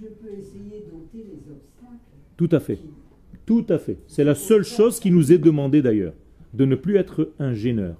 [0.00, 1.96] Je peux essayer d'ôter les obstacles.
[2.36, 2.78] Tout à fait.
[3.46, 3.98] Tout à fait.
[4.06, 6.14] C'est la seule chose qui nous est demandée d'ailleurs.
[6.52, 7.96] De ne plus être un gêneur,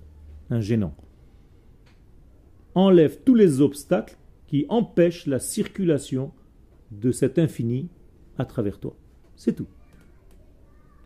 [0.51, 0.95] un gênant.
[2.75, 4.17] Enlève tous les obstacles
[4.47, 6.33] qui empêchent la circulation
[7.01, 7.89] de cet infini
[8.39, 8.95] à travers toi.
[9.37, 9.67] C'est tout.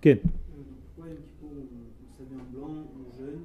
[0.01, 1.63] Ken pourquoi Yom Kippour, on,
[2.05, 3.41] on s'habille en blanc, on jeûne,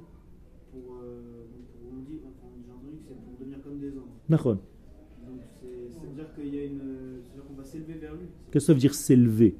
[0.70, 4.18] pour, euh, donc on dit, enfin j'ai entendu que c'est pour devenir comme des anges.
[4.28, 4.58] Nachon.
[5.26, 5.40] Donc
[5.92, 8.26] ça veut dire qu'il y a une, c'est-à-dire qu'on va s'élever vers lui.
[8.50, 9.56] Qu'est-ce que ça veut dire s'élever?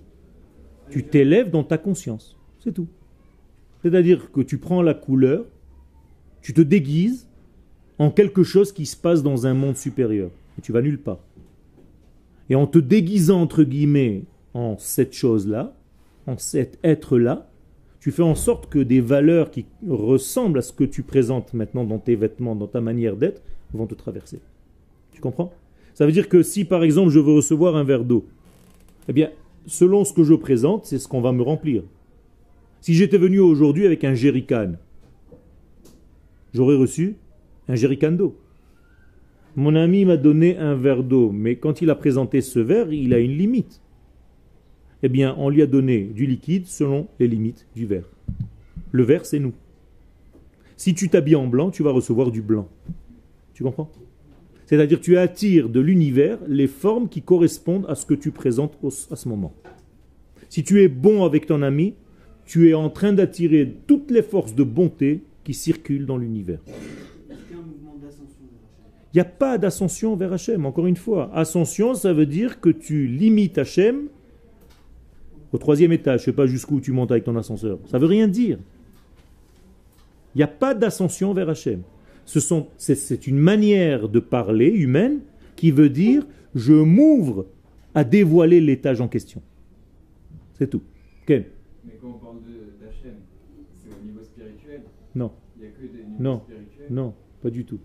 [0.91, 2.37] Tu t'élèves dans ta conscience.
[2.59, 2.89] C'est tout.
[3.83, 5.47] C'est-à-dire que tu prends la couleur,
[6.41, 7.29] tu te déguises
[7.99, 10.31] en quelque chose qui se passe dans un monde supérieur.
[10.59, 11.21] Et tu vas nulle part.
[12.51, 14.25] Et en te déguisant, entre guillemets,
[14.55, 15.75] en cette chose-là,
[16.27, 17.49] en cet être-là,
[18.01, 21.85] tu fais en sorte que des valeurs qui ressemblent à ce que tu présentes maintenant
[21.85, 24.41] dans tes vêtements, dans ta manière d'être, vont te traverser.
[25.13, 25.53] Tu comprends?
[25.95, 28.27] Ça veut dire que si, par exemple, je veux recevoir un verre d'eau,
[29.09, 29.31] eh bien,
[29.67, 31.85] selon ce que je présente, c'est ce qu'on va me remplir.
[32.81, 34.73] Si j'étais venu aujourd'hui avec un jerrycan,
[36.53, 37.17] j'aurais reçu
[37.69, 38.37] un jerrycan d'eau.
[39.55, 43.13] Mon ami m'a donné un verre d'eau, mais quand il a présenté ce verre, il
[43.13, 43.83] a une limite.
[45.03, 48.09] Eh bien, on lui a donné du liquide selon les limites du verre.
[48.93, 49.53] Le verre, c'est nous.
[50.77, 52.67] Si tu t'habilles en blanc, tu vas recevoir du blanc.
[53.53, 53.91] Tu comprends?
[54.65, 58.79] C'est-à-dire tu attires de l'univers les formes qui correspondent à ce que tu présentes
[59.11, 59.53] à ce moment.
[60.49, 61.95] Si tu es bon avec ton ami,
[62.47, 66.61] tu es en train d'attirer toutes les forces de bonté qui circulent dans l'univers.
[69.13, 71.31] Il n'y a pas d'ascension vers Hachem, encore une fois.
[71.35, 74.09] Ascension, ça veut dire que tu limites Hachem
[75.53, 76.21] au troisième étage.
[76.21, 77.79] Je ne sais pas jusqu'où tu montes avec ton ascenseur.
[77.87, 78.59] Ça veut rien dire.
[80.35, 81.83] Il n'y a pas d'ascension vers Hachem.
[82.25, 85.21] C'est, une manière de parler humaine
[85.57, 87.47] qui veut dire je m'ouvre
[87.95, 89.43] à dévoiler l'étage en question.
[90.55, 90.83] C'est tout.
[91.27, 91.45] Ken
[91.85, 92.37] Mais quand on parle
[92.81, 93.17] d'Hachem,
[93.75, 94.83] c'est au niveau spirituel.
[95.15, 95.33] Non.
[95.57, 96.41] Il n'y a que des niveaux Non.
[96.45, 96.87] spirituels.
[96.91, 97.81] Non, pas du tout.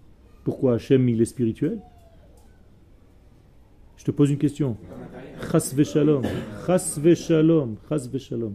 [0.47, 1.77] Pourquoi Hachem, il est spirituel?
[3.97, 4.77] Je te pose une question.
[5.51, 6.23] Chas v'shalom.
[6.65, 7.75] Chas v'shalom.
[7.89, 8.53] Chas v'shalom.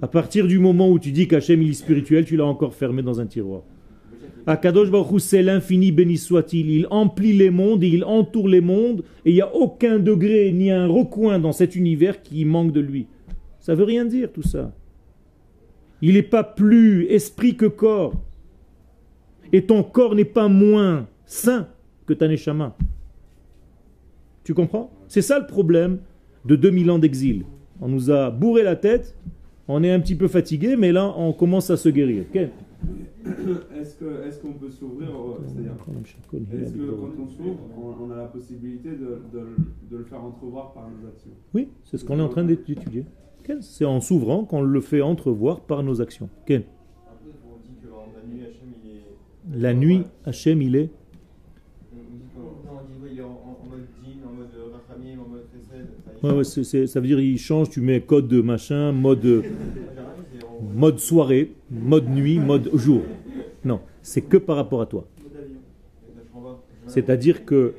[0.00, 3.02] À partir du moment où tu dis qu'Hachem, il est spirituel, tu l'as encore fermé
[3.02, 3.64] dans un tiroir.
[4.46, 6.70] Akadosh Baruch c'est l'infini, béni soit-il.
[6.70, 10.50] Il emplit les mondes et il entoure les mondes et il n'y a aucun degré
[10.52, 13.08] ni un recoin dans cet univers qui manque de lui.
[13.60, 14.74] Ça veut rien dire tout ça.
[16.00, 18.14] Il n'est pas plus esprit que corps.
[19.52, 21.68] Et ton corps n'est pas moins sain
[22.06, 22.76] que ta neshama.
[24.44, 24.90] Tu comprends?
[25.08, 25.98] C'est ça le problème
[26.44, 27.44] de 2000 ans d'exil.
[27.80, 29.16] On nous a bourré la tête,
[29.68, 32.24] on est un petit peu fatigué, mais là on commence à se guérir.
[32.30, 35.08] Ok Est-ce qu'on peut s'ouvrir
[35.46, 35.72] C'est-à-dire,
[36.62, 39.56] est-ce que quand on s'ouvre, on, on a la possibilité de, de-
[39.90, 41.30] de le faire entrevoir par nos actions?
[41.54, 43.04] Oui, c'est ce qu'on est en train d'étudier.
[43.60, 46.28] C'est en s'ouvrant qu'on le fait entrevoir par nos actions.
[46.42, 46.64] Ok Après,
[47.44, 49.02] on dit que en la nuit, Hachem, il est.
[49.52, 50.90] La nuit, Hachem, il est.
[51.92, 53.20] Il est il
[56.22, 59.44] Ouais, ouais, c'est- ça veut dire il change, tu mets code de machin, mode.
[60.74, 63.02] Mode soirée, mode nuit, mode jour.
[63.64, 65.08] Non, c'est que par rapport à toi.
[66.86, 67.74] C'est-à-dire que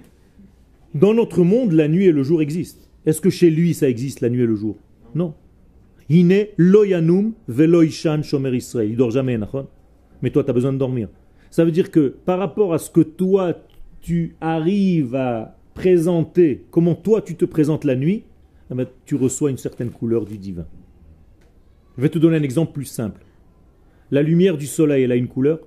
[0.95, 2.87] dans notre monde, la nuit et le jour existent.
[3.05, 4.75] Est-ce que chez lui, ça existe, la nuit et le jour?
[5.15, 5.33] Non.
[6.09, 8.89] Hine lo yanum velo ishan shomer Israël.
[8.89, 9.39] Il dort jamais,
[10.21, 11.07] Mais toi, tu as besoin de dormir.
[11.51, 13.53] Ça veut dire que par rapport à ce que toi,
[13.99, 18.23] tu arrives à présenter, comment toi, tu te présentes la nuit,
[18.71, 20.65] eh ben, tu reçois une certaine couleur du divin.
[21.97, 23.23] Je vais te donner un exemple plus simple.
[24.11, 25.59] La lumière du soleil, elle a une couleur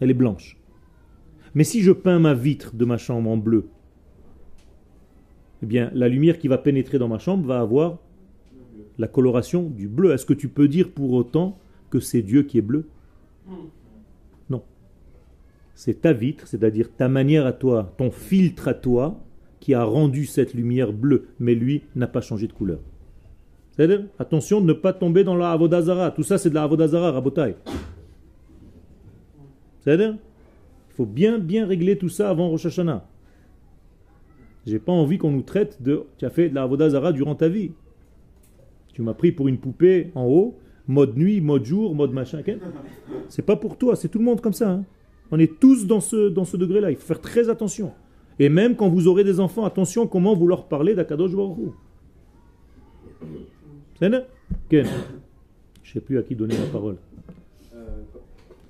[0.00, 0.58] Elle est blanche.
[1.54, 3.68] Mais si je peins ma vitre de ma chambre en bleu,
[5.62, 7.98] eh bien, la lumière qui va pénétrer dans ma chambre va avoir
[8.98, 10.12] la coloration du bleu.
[10.12, 11.58] Est-ce que tu peux dire pour autant
[11.90, 12.88] que c'est Dieu qui est bleu?
[15.74, 19.20] C'est ta vitre, c'est-à-dire ta manière à toi, ton filtre à toi,
[19.60, 22.80] qui a rendu cette lumière bleue, mais lui n'a pas changé de couleur.
[24.18, 26.10] Attention de ne pas tomber dans la avodazara.
[26.10, 27.54] Tout ça, c'est de la avodazara, rabotai.
[29.80, 30.16] C'est-à-dire,
[30.90, 33.06] il faut bien, bien régler tout ça avant Rosh Hashanah.
[34.66, 37.48] J'ai pas envie qu'on nous traite de tu as fait de la avodazara durant ta
[37.48, 37.72] vie.
[38.92, 42.42] Tu m'as pris pour une poupée en haut, mode nuit, mode jour, mode machin.
[43.28, 44.70] C'est pas pour toi, c'est tout le monde comme ça.
[44.70, 44.84] hein.
[45.32, 46.90] On est tous dans ce, dans ce degré-là.
[46.90, 47.92] Il faut faire très attention.
[48.38, 51.72] Et même quand vous aurez des enfants, attention comment vous leur parlez d'Akadosh Baruch.
[55.82, 56.96] Je sais plus à qui donner la parole.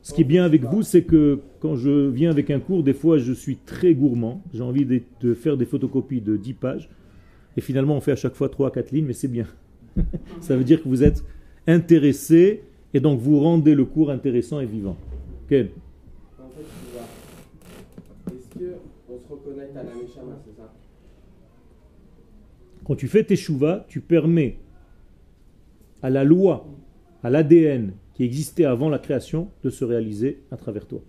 [0.03, 2.95] Ce qui est bien avec vous, c'est que quand je viens avec un cours, des
[2.95, 4.43] fois je suis très gourmand.
[4.53, 6.91] J'ai envie de, de faire des photocopies de 10 pages.
[7.57, 9.47] Et finalement, on fait à chaque fois 3 à 4 lignes, mais c'est bien.
[10.41, 11.25] Ça veut dire que vous êtes
[11.67, 12.63] intéressé
[12.95, 14.97] et donc vous rendez le cours intéressant et vivant.
[15.49, 15.69] Ken.
[19.07, 20.73] Qu'on se reconnecte à la Neshama, c'est ça
[22.85, 24.59] Quand tu fais tes chouvas, tu permets
[26.03, 26.67] à la loi,
[27.23, 31.01] à l'ADN qui existait avant la création, de se réaliser à travers toi.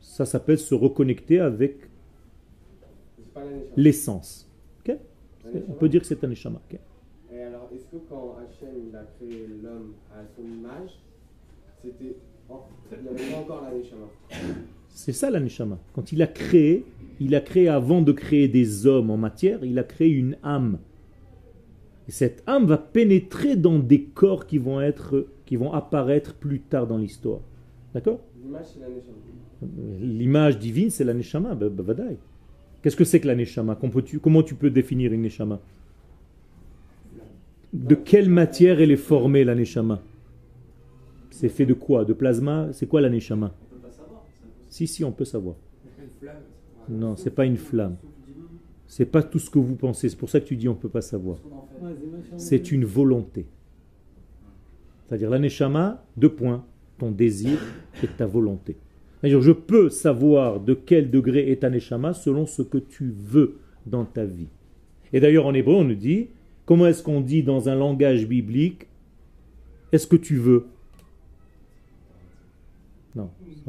[0.00, 1.76] Ça s'appelle se reconnecter avec
[3.76, 4.50] l'essence.
[5.68, 6.78] On peut dire que c'est un ok
[7.32, 11.00] Et alors, est-ce que quand Hachem a créé l'homme à son image,
[11.82, 12.16] c'était.
[12.48, 12.60] oh,
[12.92, 13.70] il n'y avait pas encore la
[14.90, 15.78] C'est ça la neshama.
[15.94, 16.84] Quand il a créé,
[17.20, 20.78] il a créé avant de créer des hommes en matière, il a créé une âme.
[22.08, 26.60] Et cette âme va pénétrer dans des corps qui vont être, qui vont apparaître plus
[26.60, 27.40] tard dans l'histoire.
[27.94, 28.20] D'accord?
[30.00, 31.54] L'image, divine, c'est la neshama.
[31.54, 31.94] bah, bah.
[32.82, 33.78] Qu'est-ce que c'est que la neshama?
[34.22, 35.60] Comment tu peux définir une neshama?
[37.72, 40.02] De quelle matière elle est formée, la neshama?
[41.30, 42.04] C'est fait de quoi?
[42.04, 42.68] De plasma?
[42.72, 44.59] C'est quoi la neshama On peut pas savoir, c'est impossible.
[44.70, 45.56] Si, si, on peut savoir.
[46.88, 47.96] Non, c'est pas une flamme.
[48.86, 50.08] C'est pas tout ce que vous pensez.
[50.08, 51.38] C'est pour ça que tu dis on peut pas savoir.
[52.36, 53.46] C'est une volonté.
[55.06, 56.64] C'est-à-dire la neshama, deux points,
[56.98, 57.58] ton désir
[58.02, 58.76] et ta volonté.
[59.20, 63.58] C'est-à-dire je peux savoir de quel degré est ta neshama selon ce que tu veux
[63.86, 64.48] dans ta vie.
[65.12, 66.28] Et d'ailleurs en hébreu on nous dit,
[66.64, 68.86] comment est-ce qu'on dit dans un langage biblique,
[69.92, 70.66] est-ce que tu veux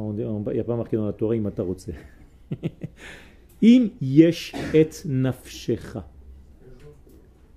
[0.09, 1.89] il n'y a pas marqué dans la Torah, imatarotse.
[3.63, 6.09] Im yesh et nafshecha.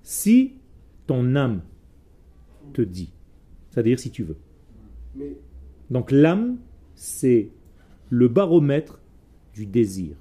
[0.03, 0.53] Si
[1.07, 1.61] ton âme
[2.73, 3.11] te dit,
[3.69, 4.37] c'est-à-dire si tu veux.
[5.89, 6.57] Donc l'âme,
[6.93, 7.49] c'est
[8.09, 9.01] le baromètre
[9.53, 10.15] du désir.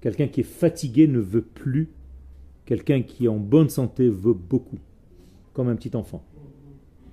[0.00, 1.88] Quelqu'un qui est fatigué ne veut plus.
[2.64, 4.78] Quelqu'un qui est en bonne santé veut beaucoup.
[5.52, 6.24] Comme un petit enfant.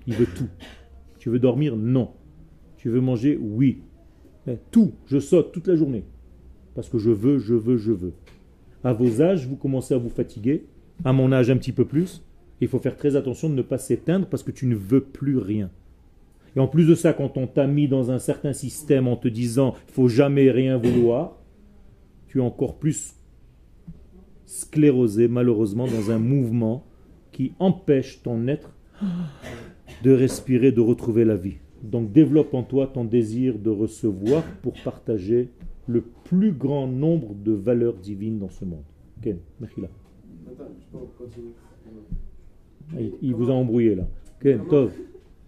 [0.07, 0.49] Il veut tout.
[1.19, 1.75] Tu veux dormir?
[1.75, 2.11] Non.
[2.77, 3.37] Tu veux manger?
[3.37, 3.81] Oui.
[4.71, 4.93] Tout.
[5.07, 6.03] Je saute toute la journée.
[6.75, 8.13] Parce que je veux, je veux, je veux.
[8.83, 10.65] À vos âges, vous commencez à vous fatiguer.
[11.03, 12.23] À mon âge, un petit peu plus.
[12.61, 15.37] Il faut faire très attention de ne pas s'éteindre parce que tu ne veux plus
[15.37, 15.69] rien.
[16.55, 19.27] Et en plus de ça, quand on t'a mis dans un certain système en te
[19.27, 21.37] disant faut jamais rien vouloir,
[22.27, 23.15] tu es encore plus
[24.45, 26.85] sclérosé, malheureusement, dans un mouvement
[27.31, 28.75] qui empêche ton être
[30.03, 31.57] de respirer, de retrouver la vie.
[31.83, 35.49] Donc développe en toi ton désir de recevoir pour partager
[35.87, 38.83] le plus grand nombre de valeurs divines dans ce monde.
[39.21, 39.87] Ken, Mechila.
[41.17, 41.53] continuer.
[43.21, 44.07] Il, vous a embrouillé là.
[44.39, 44.93] Ken, Tov.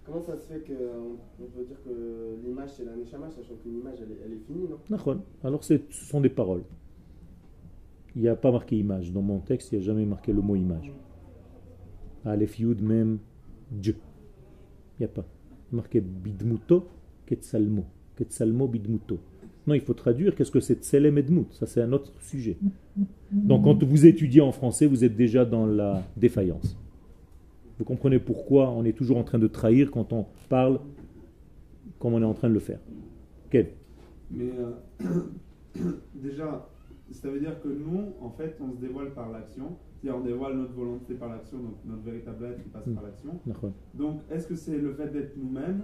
[0.05, 3.77] Comment ça se fait qu'on on peut dire que l'image c'est la Neshama, sachant qu'une
[3.77, 5.21] image elle est, elle est finie, non?
[5.43, 6.63] Alors ce sont des paroles.
[8.15, 9.11] Il n'y a pas marqué image.
[9.11, 10.91] Dans mon texte, il n'y a jamais marqué le mot image.
[12.25, 13.19] Aleph Yud Mem
[13.71, 13.95] Dieu.
[14.99, 15.25] Il n'y a pas.
[15.71, 16.87] Marqué Bidmuto
[17.25, 17.85] Ketsalmo.
[18.15, 19.19] Ketsalmo Bidmuto.
[19.67, 21.51] Non, il faut traduire qu'est-ce que c'est Tselem Edmut.
[21.53, 22.57] Ça, c'est un autre sujet.
[23.31, 26.77] Donc, quand vous étudiez en français, vous êtes déjà dans la défaillance.
[27.77, 30.79] Vous comprenez pourquoi on est toujours en train de trahir quand on parle
[31.99, 32.79] comme on est en train de le faire.
[33.51, 33.67] Quel
[34.31, 35.05] Mais euh,
[36.15, 36.67] déjà,
[37.11, 39.77] ça veut dire que nous, en fait, on se dévoile par l'action.
[40.01, 42.93] C'est-à-dire, on dévoile notre volonté par l'action, donc notre véritable être qui passe Mm.
[42.95, 43.39] par l'action.
[43.93, 45.81] Donc, est-ce que c'est le fait d'être nous-mêmes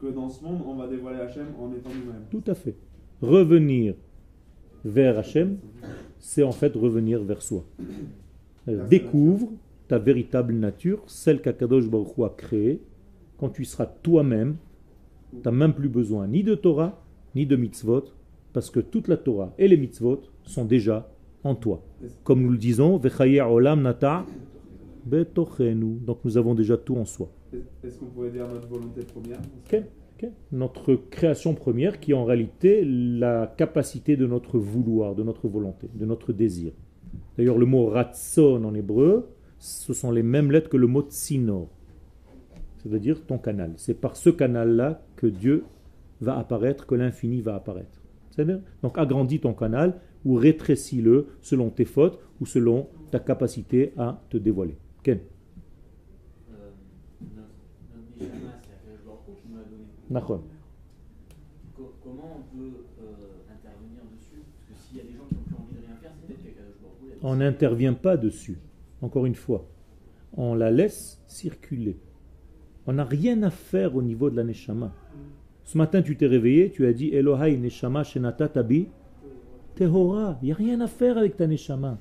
[0.00, 2.22] que dans ce monde, on va dévoiler Hachem en étant nous-mêmes?
[2.30, 2.74] Tout à fait.
[3.20, 3.94] Revenir
[4.84, 5.58] vers Hachem,
[6.18, 7.64] c'est en fait revenir vers soi.
[8.68, 9.48] Euh, Découvre
[9.86, 12.82] ta véritable nature, celle qu'Akadosh Baruch Hu a créée.
[13.38, 14.56] Quand tu seras toi-même,
[15.30, 17.02] tu n'as même plus besoin ni de Torah,
[17.34, 18.04] ni de mitzvot,
[18.52, 21.08] parce que toute la Torah et les mitzvot sont déjà
[21.44, 21.82] en toi.
[22.24, 24.26] Comme nous le disons, olam nata.
[25.06, 27.30] Donc nous avons déjà tout en soi.
[27.82, 29.40] Est-ce qu'on pourrait dire notre volonté première?
[30.52, 35.88] Notre création première qui est en réalité la capacité de notre vouloir, de notre volonté,
[35.94, 36.72] de notre désir.
[37.36, 39.28] D'ailleurs, le mot ratson en hébreu,
[39.58, 41.68] ce sont les mêmes lettres que le mot tsinor.
[42.82, 43.72] C'est-à-dire ton canal.
[43.76, 45.64] C'est par ce canal-là que Dieu
[46.20, 48.02] va apparaître, que l'infini va apparaître.
[48.82, 54.36] Donc agrandis ton canal ou rétrécis-le selon tes fautes ou selon ta capacité à te
[54.36, 54.76] dévoiler.
[55.02, 55.20] Ken
[62.02, 64.42] comment on peut euh, intervenir dessus?
[64.68, 66.26] Parce que s'il y a des gens qui n'ont plus envie de rien faire, c'est
[66.26, 68.58] peut-être qu'Akadosh Baruch Hu, il a On n'intervient pas dessus.
[69.00, 69.66] Encore une fois,
[70.36, 71.96] on la laisse circuler.
[72.86, 74.92] On n'a rien à faire au niveau de la Neshama.
[75.64, 78.88] Ce matin, tu t'es réveillé, tu as dit Elohai Neshama Shenata Tabi
[79.80, 81.98] Il n'y a rien à faire avec ta Neshama.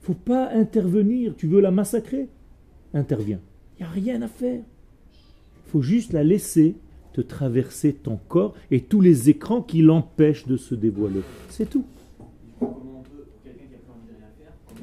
[0.00, 1.34] faut pas intervenir.
[1.36, 2.28] Tu veux la massacrer?
[2.94, 3.40] Interviens.
[3.78, 4.60] Il n'y a rien à faire.
[5.12, 6.76] Il faut juste la laisser
[7.12, 11.20] te traverser ton corps et tous les écrans qui l'empêchent de se dévoiler.
[11.48, 11.84] C'est tout.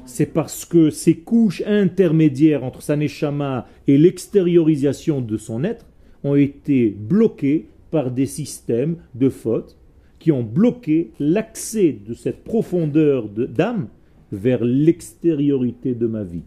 [0.06, 5.86] C'est parce que ces couches intermédiaires entre sa neshama et l'extériorisation de son être
[6.24, 9.79] ont été bloquées par des systèmes de fautes
[10.20, 13.88] qui ont bloqué l'accès de cette profondeur de- d'âme
[14.30, 16.44] vers l'extériorité de ma vie.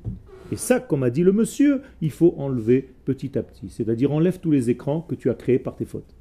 [0.51, 3.67] Et ça, comme a dit le monsieur, il faut enlever petit à petit.
[3.69, 6.15] C'est-à-dire enlève tous les écrans que tu as créés par tes fautes.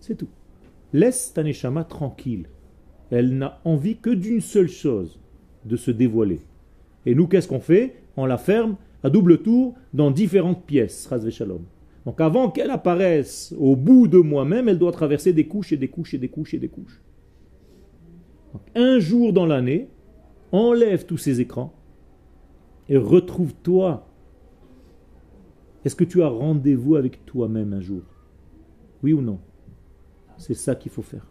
[0.00, 0.28] C'est tout.
[0.92, 2.46] Laisse ta neshama tranquille.
[3.10, 5.20] Elle n'a envie que d'une seule chose,
[5.64, 6.40] de se dévoiler.
[7.06, 7.96] Et nous, qu'est-ce qu'on fait?
[8.16, 11.08] On la ferme à double tour dans différentes pièces.
[11.30, 11.60] Shalom.
[12.06, 15.88] Donc avant qu'elle apparaisse au bout de moi-même, elle doit traverser des couches et des
[15.88, 17.00] couches et des couches et des couches.
[18.52, 19.88] Donc, un jour dans l'année,
[20.52, 21.74] enlève tous ces écrans
[22.88, 24.06] et retrouve-toi.
[25.84, 28.02] Est-ce que tu as rendez-vous avec toi-même un jour?
[29.02, 29.38] Oui ou non?
[30.36, 31.26] C'est ça qu'il faut faire.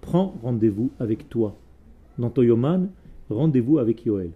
[0.00, 1.56] Prends rendez-vous avec toi.
[2.18, 2.90] Dans ton Yoman,
[3.30, 4.32] rendez-vous avec Yoel.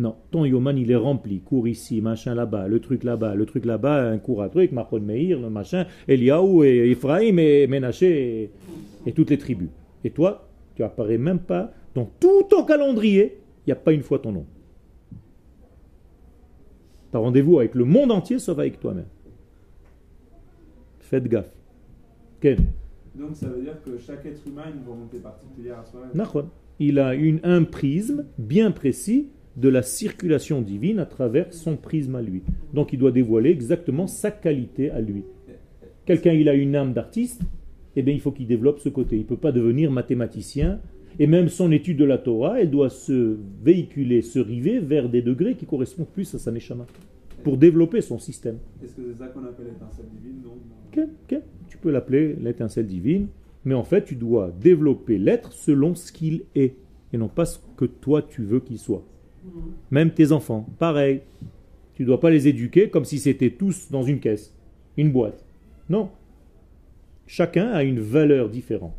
[0.00, 1.40] Non, ton Yoman il est rempli.
[1.40, 5.00] Cours ici, machin là-bas, le truc là-bas, le truc là-bas, un cours à truc, Mahon
[5.00, 8.50] Meir, le machin, Eliaou et Ephraim et Ménaché et,
[9.04, 9.68] et toutes les tribus.
[10.02, 14.00] Et toi, tu apparais même pas dans tout ton calendrier, il n'y a pas une
[14.00, 14.46] fois ton nom.
[17.10, 19.08] Tu as rendez-vous avec le monde entier sauf avec toi-même.
[21.00, 21.52] Faites gaffe.
[22.40, 22.56] Ken
[23.14, 26.46] Donc, ça veut dire que chaque être humain a une volonté particulière à soi-même.
[26.78, 29.28] Il a une, un prisme bien précis
[29.60, 32.42] de la circulation divine à travers son prisme à lui.
[32.72, 35.24] Donc il doit dévoiler exactement sa qualité à lui.
[36.06, 37.42] Quelqu'un, il a une âme d'artiste,
[37.94, 39.16] eh bien il faut qu'il développe ce côté.
[39.16, 40.80] Il ne peut pas devenir mathématicien.
[41.18, 45.20] Et même son étude de la Torah, elle doit se véhiculer, se river vers des
[45.20, 46.86] degrés qui correspondent plus à sa neshama,
[47.44, 48.58] pour développer son système.
[48.82, 51.08] Est-ce que c'est ça qu'on appelle l'étincelle divine donc?
[51.68, 53.26] Tu peux l'appeler l'étincelle divine,
[53.64, 56.76] mais en fait, tu dois développer l'être selon ce qu'il est,
[57.12, 59.04] et non pas ce que toi tu veux qu'il soit.
[59.90, 61.22] Même tes enfants, pareil.
[61.94, 64.54] Tu ne dois pas les éduquer comme si c'était tous dans une caisse,
[64.96, 65.44] une boîte.
[65.88, 66.10] Non.
[67.26, 68.96] Chacun a une valeur différente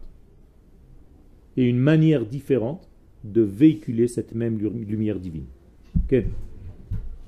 [1.58, 2.88] et une manière différente
[3.24, 5.46] de véhiculer cette même lu- lumière divine.
[6.08, 6.26] Ken,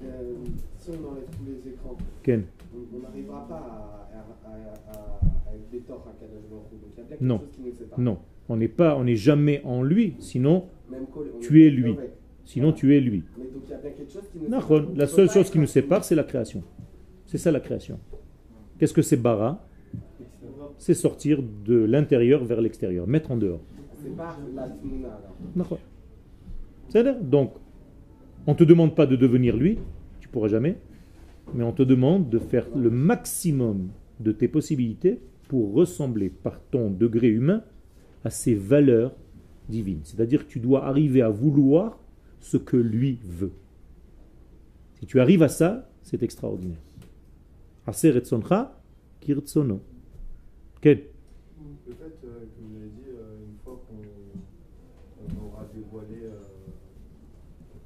[0.04, 0.34] Euh,
[0.80, 2.44] si on enlève tous les écrans, Ken,
[2.74, 4.56] on n'arrivera pas à, à, à,
[4.92, 6.50] à, à être des torts à Kadosh.
[6.50, 7.40] Donc il y a quelque Non.
[7.40, 8.00] chose qui nous sépare.
[8.00, 8.18] non.
[8.50, 11.06] On n'est pas, on n'est jamais en lui, sinon, Même
[11.42, 11.96] Tu es lui.
[12.46, 13.24] Sinon tu es lui.
[13.38, 14.62] Mais donc il y a bien quelque chose qui nous Nahon.
[14.62, 14.96] sépare.
[14.96, 16.64] La seule chose qui nous sépare, c'est la création.
[17.26, 18.00] C'est ça la création.
[18.78, 19.66] Qu'est-ce que c'est bara?
[20.78, 23.62] C'est sortir de l'intérieur vers l'extérieur, mettre en dehors.
[26.90, 27.54] C'est-à-dire, donc,
[28.46, 29.78] on ne te demande pas de devenir lui,
[30.20, 30.78] tu pourras jamais,
[31.54, 33.90] mais on te demande de faire le maximum
[34.20, 37.64] de tes possibilités pour ressembler par ton degré humain
[38.24, 39.14] à ses valeurs
[39.70, 40.02] divines.
[40.04, 42.00] C'est-à-dire que tu dois arriver à vouloir
[42.44, 43.54] ce que lui veut.
[45.00, 46.82] Si tu arrives à ça, c'est extraordinaire.
[47.88, 48.80] Aser etzoncha
[49.22, 49.80] kirtsono.
[50.82, 50.98] Quel
[51.88, 54.04] Le fait euh, que vous avez dit, euh, une fois qu'on
[55.64, 56.40] installer euh,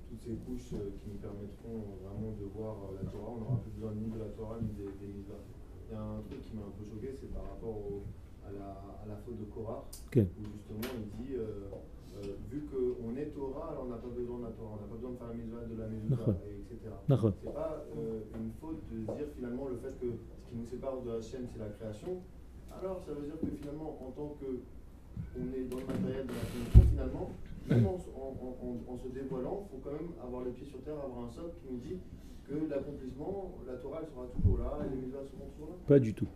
[0.09, 3.31] toutes ces couches qui nous permettront vraiment de voir la Torah.
[3.35, 5.45] On n'aura plus besoin ni de la Torah ni des, des mitzvahs.
[5.89, 8.03] Il y a un truc qui m'a un peu choqué, c'est par rapport au-
[8.47, 8.69] à, la,
[9.03, 11.69] à la faute de Korah, où justement il dit euh,
[12.23, 14.87] euh, vu qu'on est Torah, alors on n'a pas besoin de la Torah, on n'a
[14.89, 15.85] pas besoin de faire la mitzvah de la
[16.47, 16.91] et etc.
[17.43, 21.01] C'est pas euh, une faute de dire finalement le fait que ce qui nous sépare
[21.01, 22.21] de Hachem c'est la création.
[22.73, 24.49] Alors ça veut dire que finalement en tant que
[25.37, 27.29] on est dans le matériel de la création finalement,
[27.69, 30.65] même en, en- en- en- en se dévoilant, il faut quand même avoir les pieds
[30.67, 31.97] sur terre, avoir un socle qui nous dit
[32.47, 35.75] que l'accomplissement, la Torah elle sera toujours là, et les mitzvahs seront toujours là.
[35.87, 36.27] Pas du tout.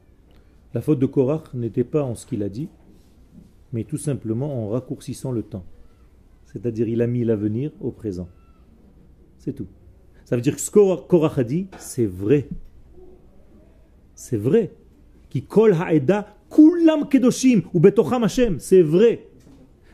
[0.73, 2.69] La faute de Korach n'était pas en ce qu'il a dit,
[3.73, 5.65] mais tout simplement en raccourcissant le temps.
[6.45, 8.27] C'est-à-dire, il a mis l'avenir au présent.
[9.37, 9.67] C'est tout.
[10.25, 12.47] Ça veut dire que ce que Korach a dit, c'est vrai.
[14.13, 14.73] C'est vrai.
[15.29, 18.59] Qui kol ha'eda kulam kedoshim ou betocham Hashem.
[18.59, 19.27] C'est vrai.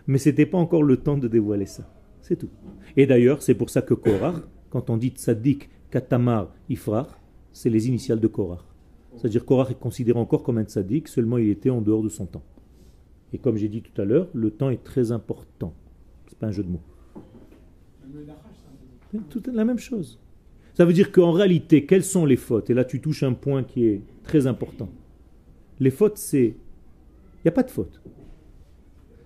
[0.08, 1.90] Mais c'était pas encore le temps de dévoiler ça.
[2.22, 2.50] C'est tout.
[2.96, 4.36] Et d'ailleurs, c'est pour ça que Korach,
[4.70, 7.08] quand on dit tzaddik, katamar, ifrach,
[7.52, 8.66] c'est les initiales de Korach.
[9.16, 12.26] C'est-à-dire Korach est considéré encore comme un tzaddik, seulement il était en dehors de son
[12.26, 12.44] temps.
[13.34, 15.74] Et comme j'ai dit tout à l'heure, le temps est très important.
[16.28, 16.82] C'est pas un jeu de mots.
[19.30, 20.20] Tout la même chose.
[20.74, 22.70] Ça veut dire qu'en réalité, quelles sont les fautes?
[22.70, 24.90] Et là, tu touches un point qui est très important.
[25.80, 26.48] Les fautes, c'est...
[26.48, 28.02] Il n'y a pas de faute.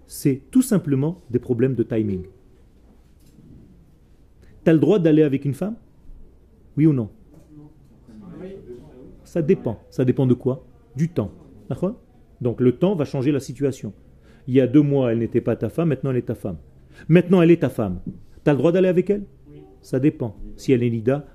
[0.08, 2.24] C'est tout simplement des problèmes de timing.
[4.64, 5.76] Tu as le droit d'aller avec une femme?
[6.78, 7.10] Oui ou non?
[9.24, 9.82] Ça dépend.
[9.89, 10.66] Ça dépend de quoi?
[10.95, 11.32] Du temps.
[11.70, 11.99] D'accord?
[12.42, 13.94] Donc le temps va changer la situation.
[14.48, 16.58] Il y a deux mois, elle n'était pas ta femme, maintenant elle est ta femme.
[17.08, 18.00] Maintenant elle est ta femme.
[18.44, 19.24] Tu as le droit d'aller avec elle?
[19.82, 20.36] Ça dépend.
[20.58, 21.28] Si elle est Nida.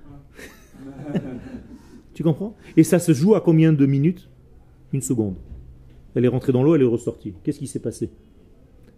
[2.13, 2.55] tu comprends?
[2.75, 4.29] Et ça se joue à combien de minutes?
[4.93, 5.35] Une seconde.
[6.15, 7.33] Elle est rentrée dans l'eau, elle est ressortie.
[7.43, 8.09] Qu'est-ce qui s'est passé?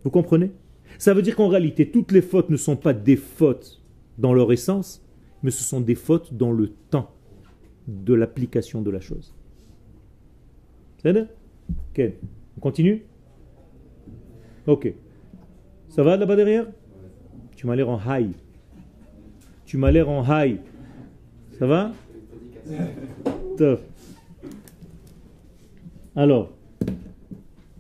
[0.04, 0.52] Vous comprenez?
[0.98, 3.82] Ça veut dire qu'en réalité, toutes les fautes ne sont pas des fautes
[4.18, 5.06] dans leur essence,
[5.44, 7.12] mais ce sont des fautes dans le temps
[7.88, 9.36] de l'application de la chose.
[11.69, 12.13] bon Ok.
[12.57, 13.03] On continue
[14.67, 14.93] Ok.
[15.89, 16.67] Ça va là-bas derrière
[17.57, 18.33] Tu m'as l'air en high.
[19.65, 20.59] Tu m'as l'air en high.
[21.59, 21.93] Ça va
[23.57, 23.81] Top.
[26.17, 26.53] Alors,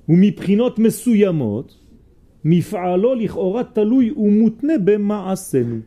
[0.08, 1.80] ומבחינות מסוימות,
[2.44, 5.80] מפעלו לכאורה תלוי ומותנה במעשינו.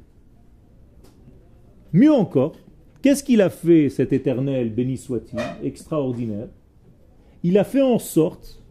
[1.93, 2.55] Mieux encore,
[3.01, 6.49] qu'est-ce qu'il a fait cet éternel, béni soit-il, extraordinaire
[7.42, 8.62] Il a fait en sorte,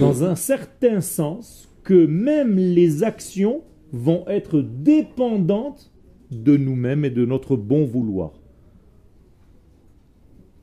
[0.00, 3.62] dans un certain sens, que même les actions
[3.92, 5.90] vont être dépendantes
[6.30, 8.32] de nous-mêmes et de notre bon vouloir.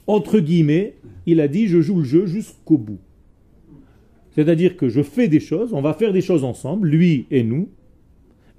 [0.08, 0.96] Entre guillemets,
[1.26, 3.00] il a dit je joue le jeu jusqu'au bout.
[4.32, 7.70] C'est-à-dire que je fais des choses, on va faire des choses ensemble, lui et nous,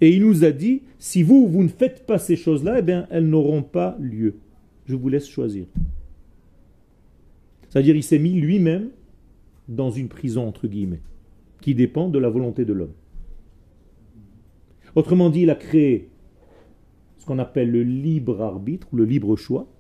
[0.01, 3.07] et il nous a dit, si vous, vous ne faites pas ces choses-là, eh bien,
[3.11, 4.35] elles n'auront pas lieu.
[4.87, 5.67] Je vous laisse choisir.
[7.77, 8.89] C'est-à-dire, il s'est mis lui-même
[9.69, 11.03] dans une prison, entre guillemets,
[11.61, 12.95] qui dépend de la volonté de l'homme.
[14.95, 16.09] Autrement dit, il a créé
[17.19, 19.71] ce qu'on appelle le libre arbitre, ou le libre choix.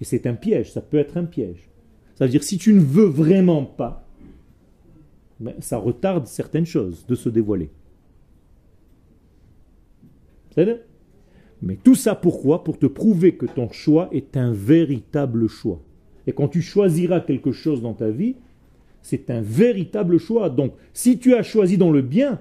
[0.00, 1.70] Et c'est un piège, ça peut être un piège.
[2.16, 4.04] Ça veut dire, si tu ne veux vraiment pas,
[5.38, 7.70] ben, ça retarde certaines choses de se dévoiler.
[10.50, 10.80] C'est-à-dire
[11.62, 12.64] Mais tout ça pourquoi?
[12.64, 15.80] Pour te prouver que ton choix est un véritable choix.
[16.26, 18.36] Et quand tu choisiras quelque chose dans ta vie,
[19.02, 20.48] c'est un véritable choix.
[20.48, 22.40] Donc, si tu as choisi dans le bien,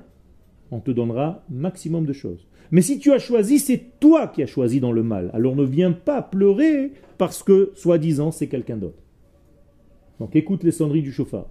[0.71, 2.47] on te donnera maximum de choses.
[2.71, 5.29] Mais si tu as choisi, c'est toi qui as choisi dans le mal.
[5.33, 8.97] Alors ne viens pas pleurer parce que, soi-disant, c'est quelqu'un d'autre.
[10.19, 11.47] Donc écoute les sonneries du chauffard.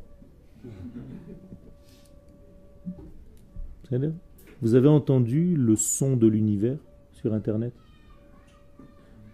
[4.62, 6.78] Vous avez entendu le son de l'univers
[7.12, 7.74] sur Internet?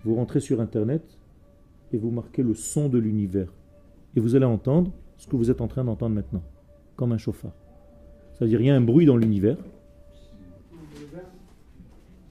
[0.05, 1.18] Vous rentrez sur Internet
[1.93, 3.53] et vous marquez le son de l'univers.
[4.17, 6.43] Et vous allez entendre ce que vous êtes en train d'entendre maintenant,
[6.97, 7.55] comme un chauffard.
[8.35, 9.59] C'est-à-dire il y a un bruit dans l'univers.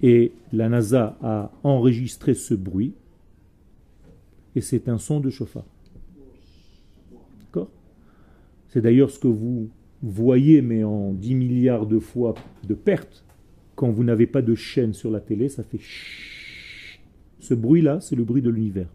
[0.01, 2.93] Et la NASA a enregistré ce bruit.
[4.55, 5.66] Et c'est un son de chauffard.
[7.39, 7.70] D'accord?
[8.70, 9.70] C'est d'ailleurs ce que vous
[10.01, 12.36] voyez, mais en 10 milliards de fois
[12.68, 13.24] de pertes.
[13.76, 15.80] Quand vous n'avez pas de chaîne sur la télé, ça fait.
[17.39, 18.89] Ce bruit-là, c'est le bruit de l'univers.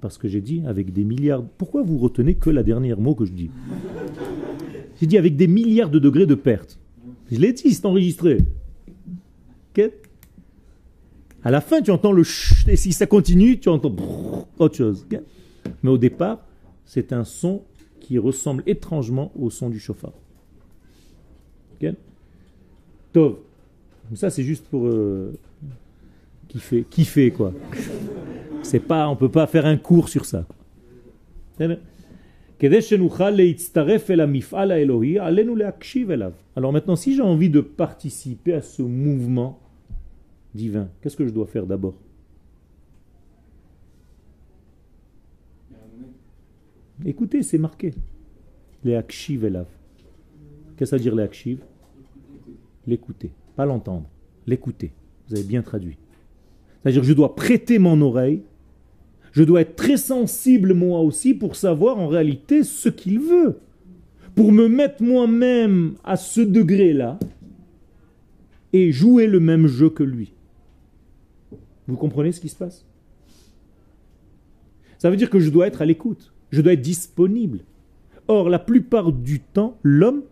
[0.00, 1.44] Parce que j'ai dit avec des milliards.
[1.58, 3.50] Pourquoi vous retenez que la dernière mot que je dis?
[5.00, 6.78] J'ai dit avec des milliards de degrés de perte.
[7.30, 8.38] Je l'ai dit, c'est enregistré.
[9.70, 9.90] Ok?
[11.44, 13.94] À la fin, tu entends le chut, et si ça continue, tu entends
[14.58, 15.06] autre chose.
[15.82, 16.44] Mais au départ,
[16.84, 17.62] c'est un son
[18.00, 20.12] qui ressemble étrangement au son du chauffard.
[23.12, 23.36] Tov.
[24.14, 25.32] Ça, c'est juste pour euh,
[26.90, 27.52] kiffer, quoi.
[28.62, 30.46] C'est pas, on peut pas faire un cours sur ça.
[36.54, 39.58] Alors maintenant, si j'ai envie de participer à ce mouvement
[40.54, 41.94] divin, qu'est-ce que je dois faire d'abord?
[47.04, 47.94] Écoutez, c'est marqué.
[48.84, 49.66] Les akshiv elav.
[50.76, 51.58] Qu'est-ce que ça veut dire les akshiv
[52.86, 53.32] L'écouter.
[53.56, 54.08] Pas l'entendre.
[54.46, 54.92] L'écouter.
[55.28, 55.98] Vous avez bien traduit.
[56.82, 58.42] C'est-à-dire que je dois prêter mon oreille.
[59.32, 63.58] Je dois être très sensible moi aussi pour savoir en réalité ce qu'il veut.
[64.34, 67.18] Pour me mettre moi-même à ce degré-là
[68.72, 70.32] et jouer le même jeu que lui.
[71.86, 72.86] Vous comprenez ce qui se passe?
[74.98, 76.32] Ça veut dire que je dois être à l'écoute.
[76.50, 77.60] Je dois être disponible.
[78.28, 80.22] Or, la plupart du temps, l'homme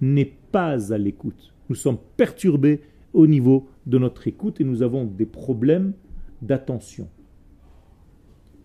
[0.00, 1.52] n'est pas à l'écoute.
[1.68, 2.80] Nous sommes perturbés
[3.14, 5.94] au niveau de notre écoute et nous avons des problèmes
[6.42, 7.08] d'attention.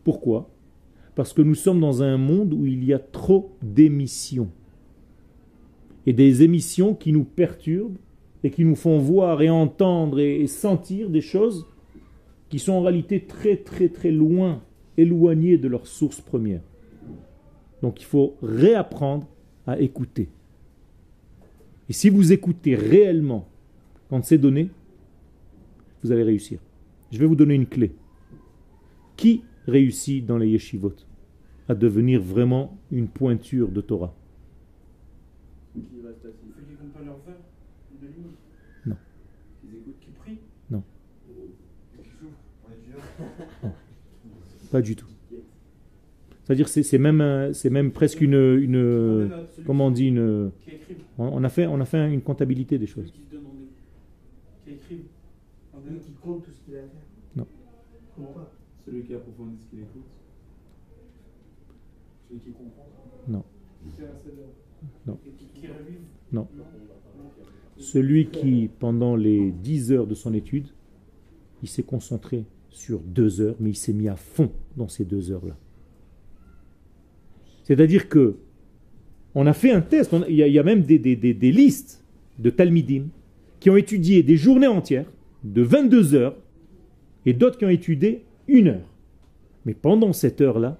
[0.04, 0.50] Pourquoi?
[1.16, 4.50] Parce que nous sommes dans un monde où il y a trop d'émissions.
[6.06, 7.97] Et des émissions qui nous perturbent
[8.43, 11.68] et qui nous font voir et entendre et sentir des choses
[12.50, 14.64] qui sont en réalité très très très loin,
[14.97, 16.62] éloignées de leur source première.
[17.82, 19.28] Donc il faut réapprendre
[19.68, 20.30] à écouter.
[21.89, 23.49] Et si vous écoutez réellement
[24.10, 24.70] quand c'est donné,
[26.03, 26.60] vous allez réussir.
[27.12, 27.91] Je vais vous donner une clé.
[29.18, 30.93] Qui réussit dans les yeshivot
[31.68, 34.16] à devenir vraiment une pointure de Torah?
[38.86, 38.95] Non.
[40.72, 40.84] Non.
[42.20, 43.74] Souffrent.
[44.72, 45.05] Pas du tout.
[46.43, 49.30] C'est-à-dire c'est c'est même un- c'est même presque une, une
[49.68, 50.51] comment on dit une
[51.20, 53.12] on a fait on a fait une comptabilité des choses.
[53.12, 53.53] qui se demandent.
[54.66, 55.03] Qui écrivent.
[55.89, 56.89] Lui qui compte tout ce qu'il a à faire.
[57.36, 57.47] Non.
[58.15, 58.51] Comment pas
[58.86, 60.03] Celui qui approfondit ce qu'il écoute.
[62.27, 62.86] Celui qui comprend.
[63.27, 63.43] Non.
[63.97, 65.17] De- Non.
[66.32, 66.47] Non.
[67.77, 70.67] Celui qui pendant les 10 heures de son étude,
[71.63, 75.32] il s'est concentré sur deux heures, mais il s'est mis à fond dans ces deux
[75.32, 75.55] heures-là.
[77.63, 78.38] C'est-à-dire que
[79.36, 80.99] on a fait un test, on a- il y, a- il y a même des,
[80.99, 82.03] des- des- des listes
[82.39, 83.07] de Talmidim
[83.59, 85.09] qui ont étudié des journées entières
[85.44, 86.36] de 22 heures
[87.26, 88.88] et d'autres qui ont étudié une heure.
[89.66, 90.78] Mais pendant cette heure-là,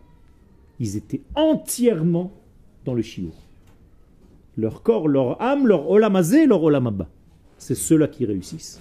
[0.80, 2.32] ils étaient entièrement
[2.86, 3.34] dans le shiur.
[4.57, 7.10] Leur corps, leur âme, leur olamazé, leur olamaba.
[7.57, 8.80] C'est ceux-là qui réussissent.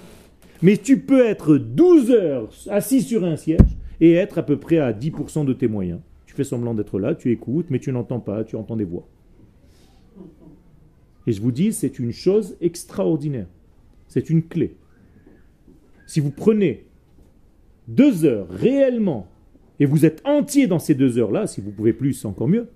[0.62, 4.78] Mais tu peux être 12 heures assis sur un siège et être à peu près
[4.78, 6.00] à 10% de tes moyens.
[6.26, 9.06] Tu fais semblant d'être là, tu écoutes, mais tu n'entends pas, tu entends des voix.
[11.26, 13.48] Et je vous dis, c'est une chose extraordinaire.
[14.08, 14.76] C'est une clé.
[16.08, 16.86] Si vous prenez
[17.86, 19.28] deux heures réellement,
[19.78, 22.66] et vous êtes entier dans ces deux heures-là, si vous pouvez plus, encore mieux,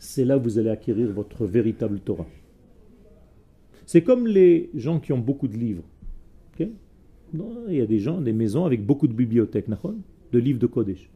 [0.00, 2.26] c'est là que vous allez acquérir votre véritable Torah.
[3.86, 5.84] C'est comme les gens qui ont beaucoup de livres.
[6.58, 9.68] Il y a des gens, des maisons avec beaucoup de bibliothèques,
[10.32, 11.08] de livres de Kodesh.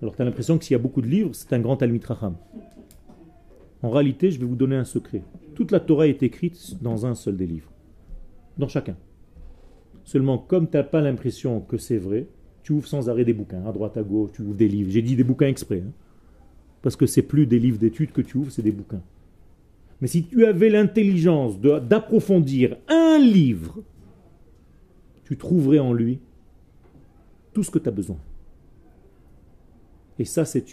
[0.00, 2.36] Alors tu as l'impression que s'il y a beaucoup de livres, c'est un grand Racham.
[3.82, 5.22] En réalité, je vais vous donner un secret.
[5.54, 7.70] Toute la Torah est écrite dans un seul des livres.
[8.56, 8.96] Dans chacun.
[10.04, 12.26] Seulement, comme tu n'as pas l'impression que c'est vrai,
[12.62, 14.90] tu ouvres sans arrêt des bouquins, à droite, à gauche, tu ouvres des livres.
[14.90, 15.82] J'ai dit des bouquins exprès.
[15.86, 15.92] hein.
[16.82, 19.02] Parce que c'est plus des livres d'études que tu ouvres, c'est des bouquins.
[20.00, 23.82] Mais si tu avais l'intelligence d'approfondir un livre,
[25.24, 26.18] tu trouverais en lui
[27.52, 28.18] tout ce que tu as besoin.
[30.18, 30.64] Et ça, c'est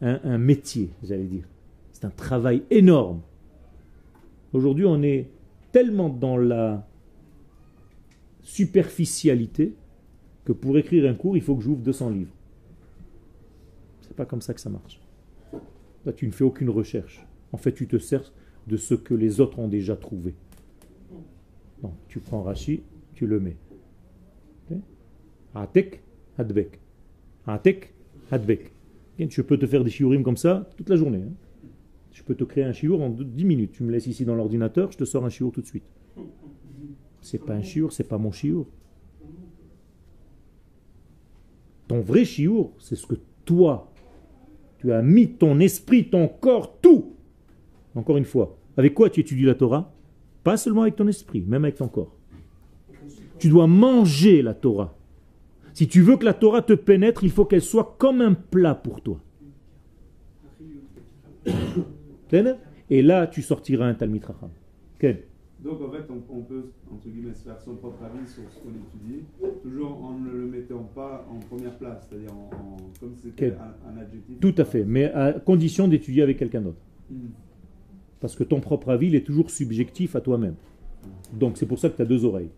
[0.00, 1.44] un métier, j'allais dire.
[1.92, 3.20] C'est un travail énorme.
[4.52, 5.28] Aujourd'hui, on est
[5.72, 6.86] tellement dans la
[8.42, 9.74] superficialité
[10.44, 12.34] que pour écrire un cours, il faut que j'ouvre 200 livres.
[14.02, 15.00] C'est pas comme ça que ça marche.
[16.04, 17.26] Là, tu ne fais aucune recherche.
[17.52, 18.32] En fait, tu te sers
[18.66, 20.34] de ce que les autres ont déjà trouvé.
[21.82, 22.82] Donc, tu prends Rashi,
[23.14, 23.56] tu le mets.
[25.54, 26.02] Atek,
[26.38, 26.78] Hadbek.
[27.46, 27.92] Atek,
[28.30, 28.72] Hadbek.
[29.18, 31.22] Je peux te faire des shiurim comme ça toute la journée.
[31.22, 31.32] hein.
[32.12, 33.72] Je peux te créer un shiur en 10 minutes.
[33.72, 35.84] Tu me laisses ici dans l'ordinateur, je te sors un shiur tout de suite.
[37.20, 38.66] C'est pas un shiur, c'est pas mon shiur.
[41.88, 43.92] Ton vrai shiur, c'est ce que toi,
[44.78, 47.14] tu as mis ton esprit, ton corps, tout.
[47.94, 49.92] Encore une fois, avec quoi tu étudies la Torah?
[50.44, 52.16] Pas seulement avec ton esprit, même avec ton corps.
[53.38, 54.96] Tu dois manger la Torah.
[55.74, 58.74] Si tu veux que la Torah te pénètre, il faut qu'elle soit comme un plat
[58.74, 59.20] pour toi.
[62.90, 63.96] Et là, tu sortiras un.
[64.98, 65.24] Quel
[65.62, 68.58] Donc en fait, on, on peut, entre guillemets, se faire son propre avis sur ce
[68.60, 69.24] qu'on étudie,
[69.62, 73.52] toujours en ne le mettant pas en première place, c'est-à-dire en, en- comme si c'était
[73.52, 74.40] un, un adjectif.
[74.40, 76.80] Tout à fait, mais à condition d'étudier avec quelqu'un d'autre.
[77.10, 77.28] Hmm.
[78.20, 80.54] Parce que ton propre avis, il est toujours subjectif à toi-même.
[81.34, 82.50] Donc c'est pour ça que tu as deux oreilles.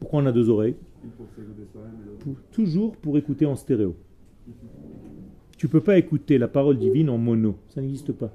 [0.00, 0.76] Pourquoi on a deux oreilles?
[1.04, 1.26] Une pour
[2.52, 3.94] Toujours pour écouter en stéréo.
[5.56, 7.56] Tu peux pas écouter la parole divine en mono.
[7.68, 8.32] Ça n'existe pas.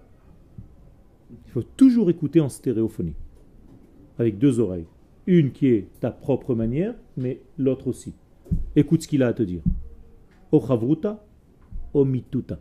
[1.48, 3.16] Il faut toujours écouter en stéréophonie.
[4.18, 4.86] Avec deux oreilles.
[5.28, 8.14] Une qui est ta propre manière, mais l'autre aussi.
[8.76, 9.62] Écoute ce qu'il a à te dire.
[10.52, 11.26] O chavruta,
[11.94, 12.60] o mituta.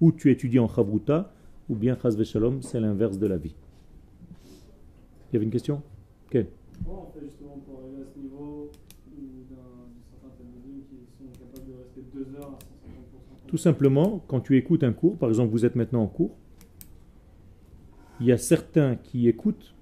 [0.00, 1.32] Ou tu étudies en chavruta,
[1.68, 3.54] ou bien chas shalom, c'est l'inverse de la vie.
[5.30, 5.82] Il y avait une question?
[6.30, 6.48] Quelle
[6.84, 8.70] Comment on fait justement pour arriver à ce niveau
[9.12, 13.56] où d'un de certains talmudim qui sont capables de rester deux heures à 150% Tout
[13.58, 16.34] simplement, quand tu écoutes un cours, par exemple, vous êtes maintenant en cours,
[18.20, 19.74] il y a certains qui écoutent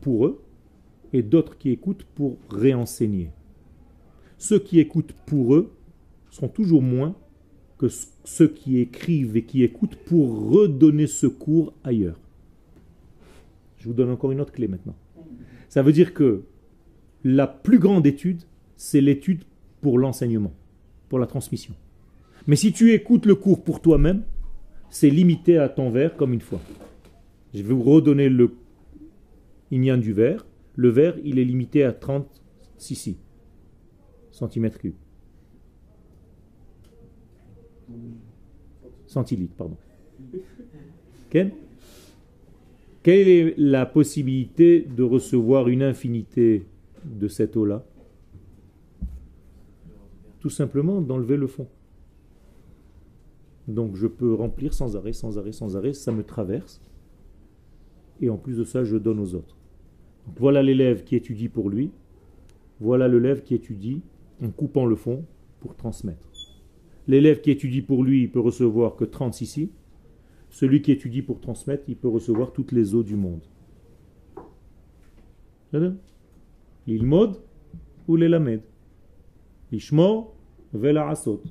[0.00, 0.42] pour eux
[1.12, 3.30] et d'autres qui écoutent pour réenseigner.
[4.38, 5.72] Ceux qui écoutent pour eux
[6.30, 7.14] sont toujours moins
[7.78, 7.88] que
[8.24, 12.18] ceux qui écrivent et qui écoutent pour redonner ce cours ailleurs.
[13.78, 14.94] Je vous donne encore une autre clé maintenant.
[15.68, 16.42] Ça veut dire que
[17.24, 18.42] la plus grande étude,
[18.76, 19.44] c'est l'étude
[19.80, 20.52] pour l'enseignement,
[21.08, 21.74] pour la transmission.
[22.46, 24.22] Mais si tu écoutes le cours pour toi-même,
[24.90, 26.60] c'est limité à ton verre comme une fois.
[27.54, 28.54] Je vais vous redonner le
[29.70, 30.46] ignan du verre.
[30.76, 32.42] Le verre, il est limité à 30
[32.78, 33.16] cc,
[34.30, 34.94] centimètres cubes.
[39.06, 39.76] Centilitres, pardon.
[41.28, 41.52] Quelle
[43.04, 46.66] est la possibilité de recevoir une infinité
[47.04, 47.84] de cette eau-là?
[50.38, 51.66] Tout simplement d'enlever le fond.
[53.68, 56.80] Donc je peux remplir sans arrêt, sans arrêt, sans arrêt, ça me traverse.
[58.20, 59.56] Et en plus de ça, je donne aux autres.
[60.36, 61.90] Voilà l'élève qui étudie pour lui.
[62.80, 64.02] Voilà l'élève qui étudie
[64.42, 65.24] en coupant le fond
[65.60, 66.28] pour transmettre.
[67.06, 69.70] L'élève qui étudie pour lui, il peut recevoir que 30 ici.
[70.50, 73.42] Celui qui étudie pour transmettre, il peut recevoir toutes les eaux du monde.
[76.86, 77.36] L'ilmod
[78.08, 78.62] ou l'elamed.
[79.72, 80.34] Ishmor
[80.72, 81.42] vela asot.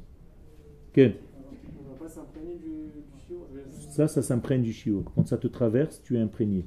[3.90, 5.04] Ça, ça s'imprègne du chiot.
[5.16, 6.66] Quand ça te traverse, tu es imprégné.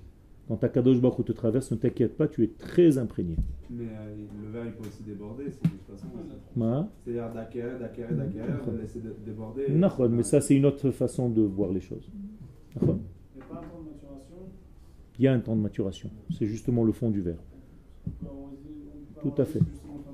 [0.53, 3.37] Quand ta kadosh Baruch te traverse, ne t'inquiète pas, tu es très imprégné.
[3.71, 6.09] Mais euh, le verre, il peut aussi déborder, c'est de toute façon.
[6.55, 6.91] Ma?
[7.03, 9.69] C'est-à-dire d'acquérir, d'acquérir, d'acquérir, de laisser dé- déborder.
[9.71, 12.07] Nachon, mais ça c'est une autre façon de voir les choses.
[12.77, 14.37] Il n'y a pas un temps de maturation?
[15.19, 16.11] Il y a un temps de maturation.
[16.37, 17.43] C'est justement le fond du verre.
[19.23, 19.61] Tout à fait.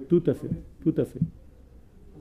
[0.09, 0.51] Tout à fait.
[0.85, 1.21] Tout à fait.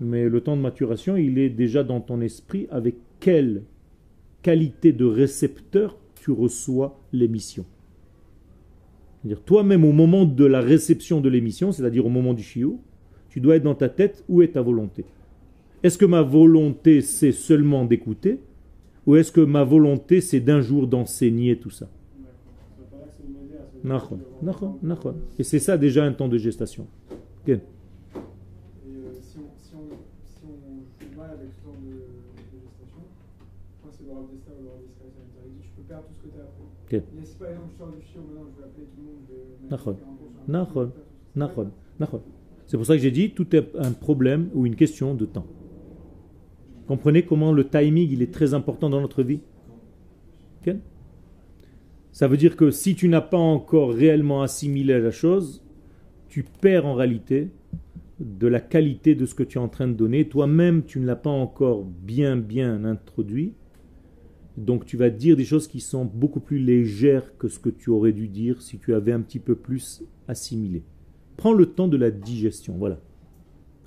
[0.02, 3.62] Mais le temps de maturation, il est déjà dans ton esprit avec quelle
[4.42, 7.64] qualité de récepteur tu reçois l'émission.
[9.28, 12.80] C'est-à-dire toi-même au moment de la réception de l'émission, c'est-à-dire au moment du chiot,
[13.28, 15.04] tu dois être dans ta tête où est ta volonté.
[15.84, 18.40] Est-ce que ma volonté c'est seulement d'écouter
[19.06, 21.90] ou est-ce que ma volonté c'est d'un jour d'enseigner tout ça?
[25.38, 26.88] Et c'est ça déjà un temps de gestation.
[27.46, 27.60] Ok.
[36.90, 37.02] Et
[42.68, 45.48] C'est pour ça que j'ai dit tout est un problème ou une question de temps.
[46.88, 49.42] Comprenez comment le timing il est très important dans notre vie?
[50.62, 50.76] Ok
[52.12, 55.64] Ça veut dire que si tu n'as pas encore réellement assimilé la chose,
[56.30, 57.50] tu perds en réalité
[58.20, 60.28] de la qualité de ce que tu es en train de donner.
[60.28, 63.54] Toi-même, tu ne l'as pas encore bien bien introduit.
[64.58, 67.92] Donc tu vas dire des choses qui sont beaucoup plus légères que ce que tu
[67.92, 70.84] aurais dû dire si tu avais un petit peu plus assimilé.
[71.38, 73.00] Prends le temps de la digestion, voilà.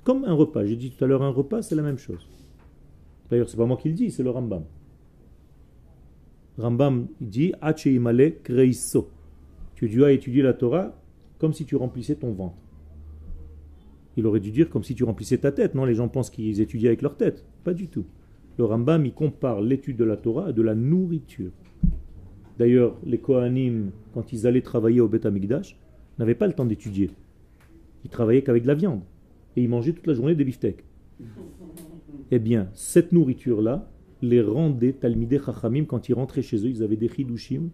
[0.05, 0.65] Comme un repas.
[0.65, 2.27] J'ai dit tout à l'heure un repas, c'est la même chose.
[3.29, 4.63] D'ailleurs, c'est pas moi qui le dis, c'est le Rambam.
[6.57, 7.53] Rambam dit
[7.85, 9.09] imale kreiso.
[9.75, 10.95] Tu dois étudier la Torah
[11.37, 12.57] comme si tu remplissais ton ventre.
[14.15, 15.75] Il aurait dû dire comme si tu remplissais ta tête.
[15.75, 17.45] Non, les gens pensent qu'ils étudient avec leur tête.
[17.63, 18.05] Pas du tout.
[18.57, 21.51] Le Rambam, il compare l'étude de la Torah à de la nourriture.
[22.59, 25.77] D'ailleurs, les Kohanim, quand ils allaient travailler au Beth Amikdash,
[26.19, 27.09] n'avaient pas le temps d'étudier.
[28.03, 29.01] Ils travaillaient qu'avec de la viande.
[29.55, 30.83] Et ils mangeaient toute la journée des beefsteaks.
[32.31, 33.89] Eh bien, cette nourriture-là
[34.21, 36.69] les rendait Talmidei Chachamim quand ils rentraient chez eux.
[36.69, 37.69] Ils avaient des chidushim.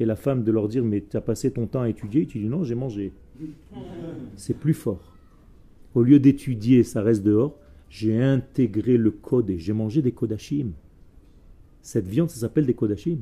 [0.00, 2.22] Et la femme de leur dire Mais tu as passé ton temps à étudier?
[2.22, 3.12] Et tu dis Non, j'ai mangé.
[4.36, 5.16] C'est plus fort.
[5.94, 7.58] Au lieu d'étudier, ça reste dehors.
[7.92, 10.72] J'ai intégré le code et j'ai mangé des kodashim.
[11.82, 13.18] Cette viande, ça s'appelle des kodashim.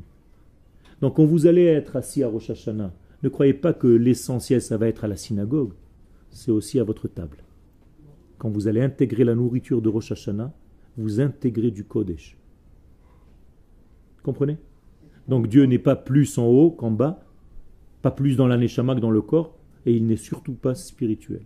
[1.01, 2.95] Donc quand vous allez être assis à Rosh Hashanah,
[3.25, 5.73] ne croyez pas que l'essentiel, ça va être à la synagogue.
[6.31, 7.39] C'est aussi à votre table.
[8.39, 10.53] Quand vous allez intégrer la nourriture de Rosh Hashanah,
[10.97, 12.39] vous intégrez du Kodesh.
[14.23, 14.57] Comprenez?
[15.27, 17.25] Donc Dieu n'est pas plus en haut qu'en bas,
[18.03, 21.43] pas plus dans l'aneshama que dans le corps, et il n'est surtout pas spirituel.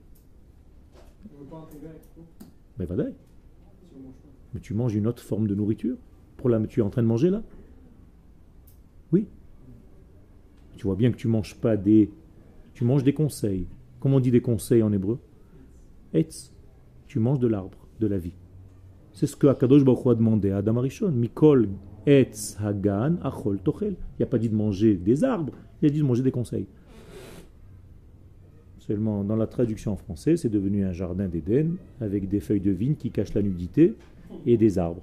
[2.78, 2.86] Pas.
[4.52, 5.96] Mais tu manges une autre forme de nourriture
[6.36, 7.42] pour la, Tu es en train de manger là?
[9.12, 9.26] Oui.
[10.76, 12.10] Tu vois bien que tu manges pas des.
[12.74, 13.66] Tu manges des conseils.
[14.00, 15.18] Comment on dit des conseils en hébreu?
[16.12, 16.52] Etz.
[17.06, 18.34] Tu manges de l'arbre, de la vie.
[19.12, 21.12] C'est ce que Akadosh Baruch a demandé à Adam Arishon.
[21.12, 21.68] Mikol
[22.06, 23.96] etz hagan achol tochel.
[24.18, 26.32] Il n'y a pas dit de manger des arbres, il a dit de manger des
[26.32, 26.66] conseils.
[28.86, 32.70] Seulement, dans la traduction en français, c'est devenu un jardin d'Éden avec des feuilles de
[32.70, 33.94] vigne qui cachent la nudité
[34.44, 35.00] et des arbres.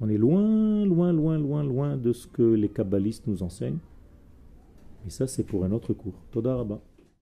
[0.00, 3.78] On est loin, loin, loin, loin, loin de ce que les kabbalistes nous enseignent.
[5.04, 6.14] Et ça, c'est pour un autre cours.
[6.30, 6.64] Toda.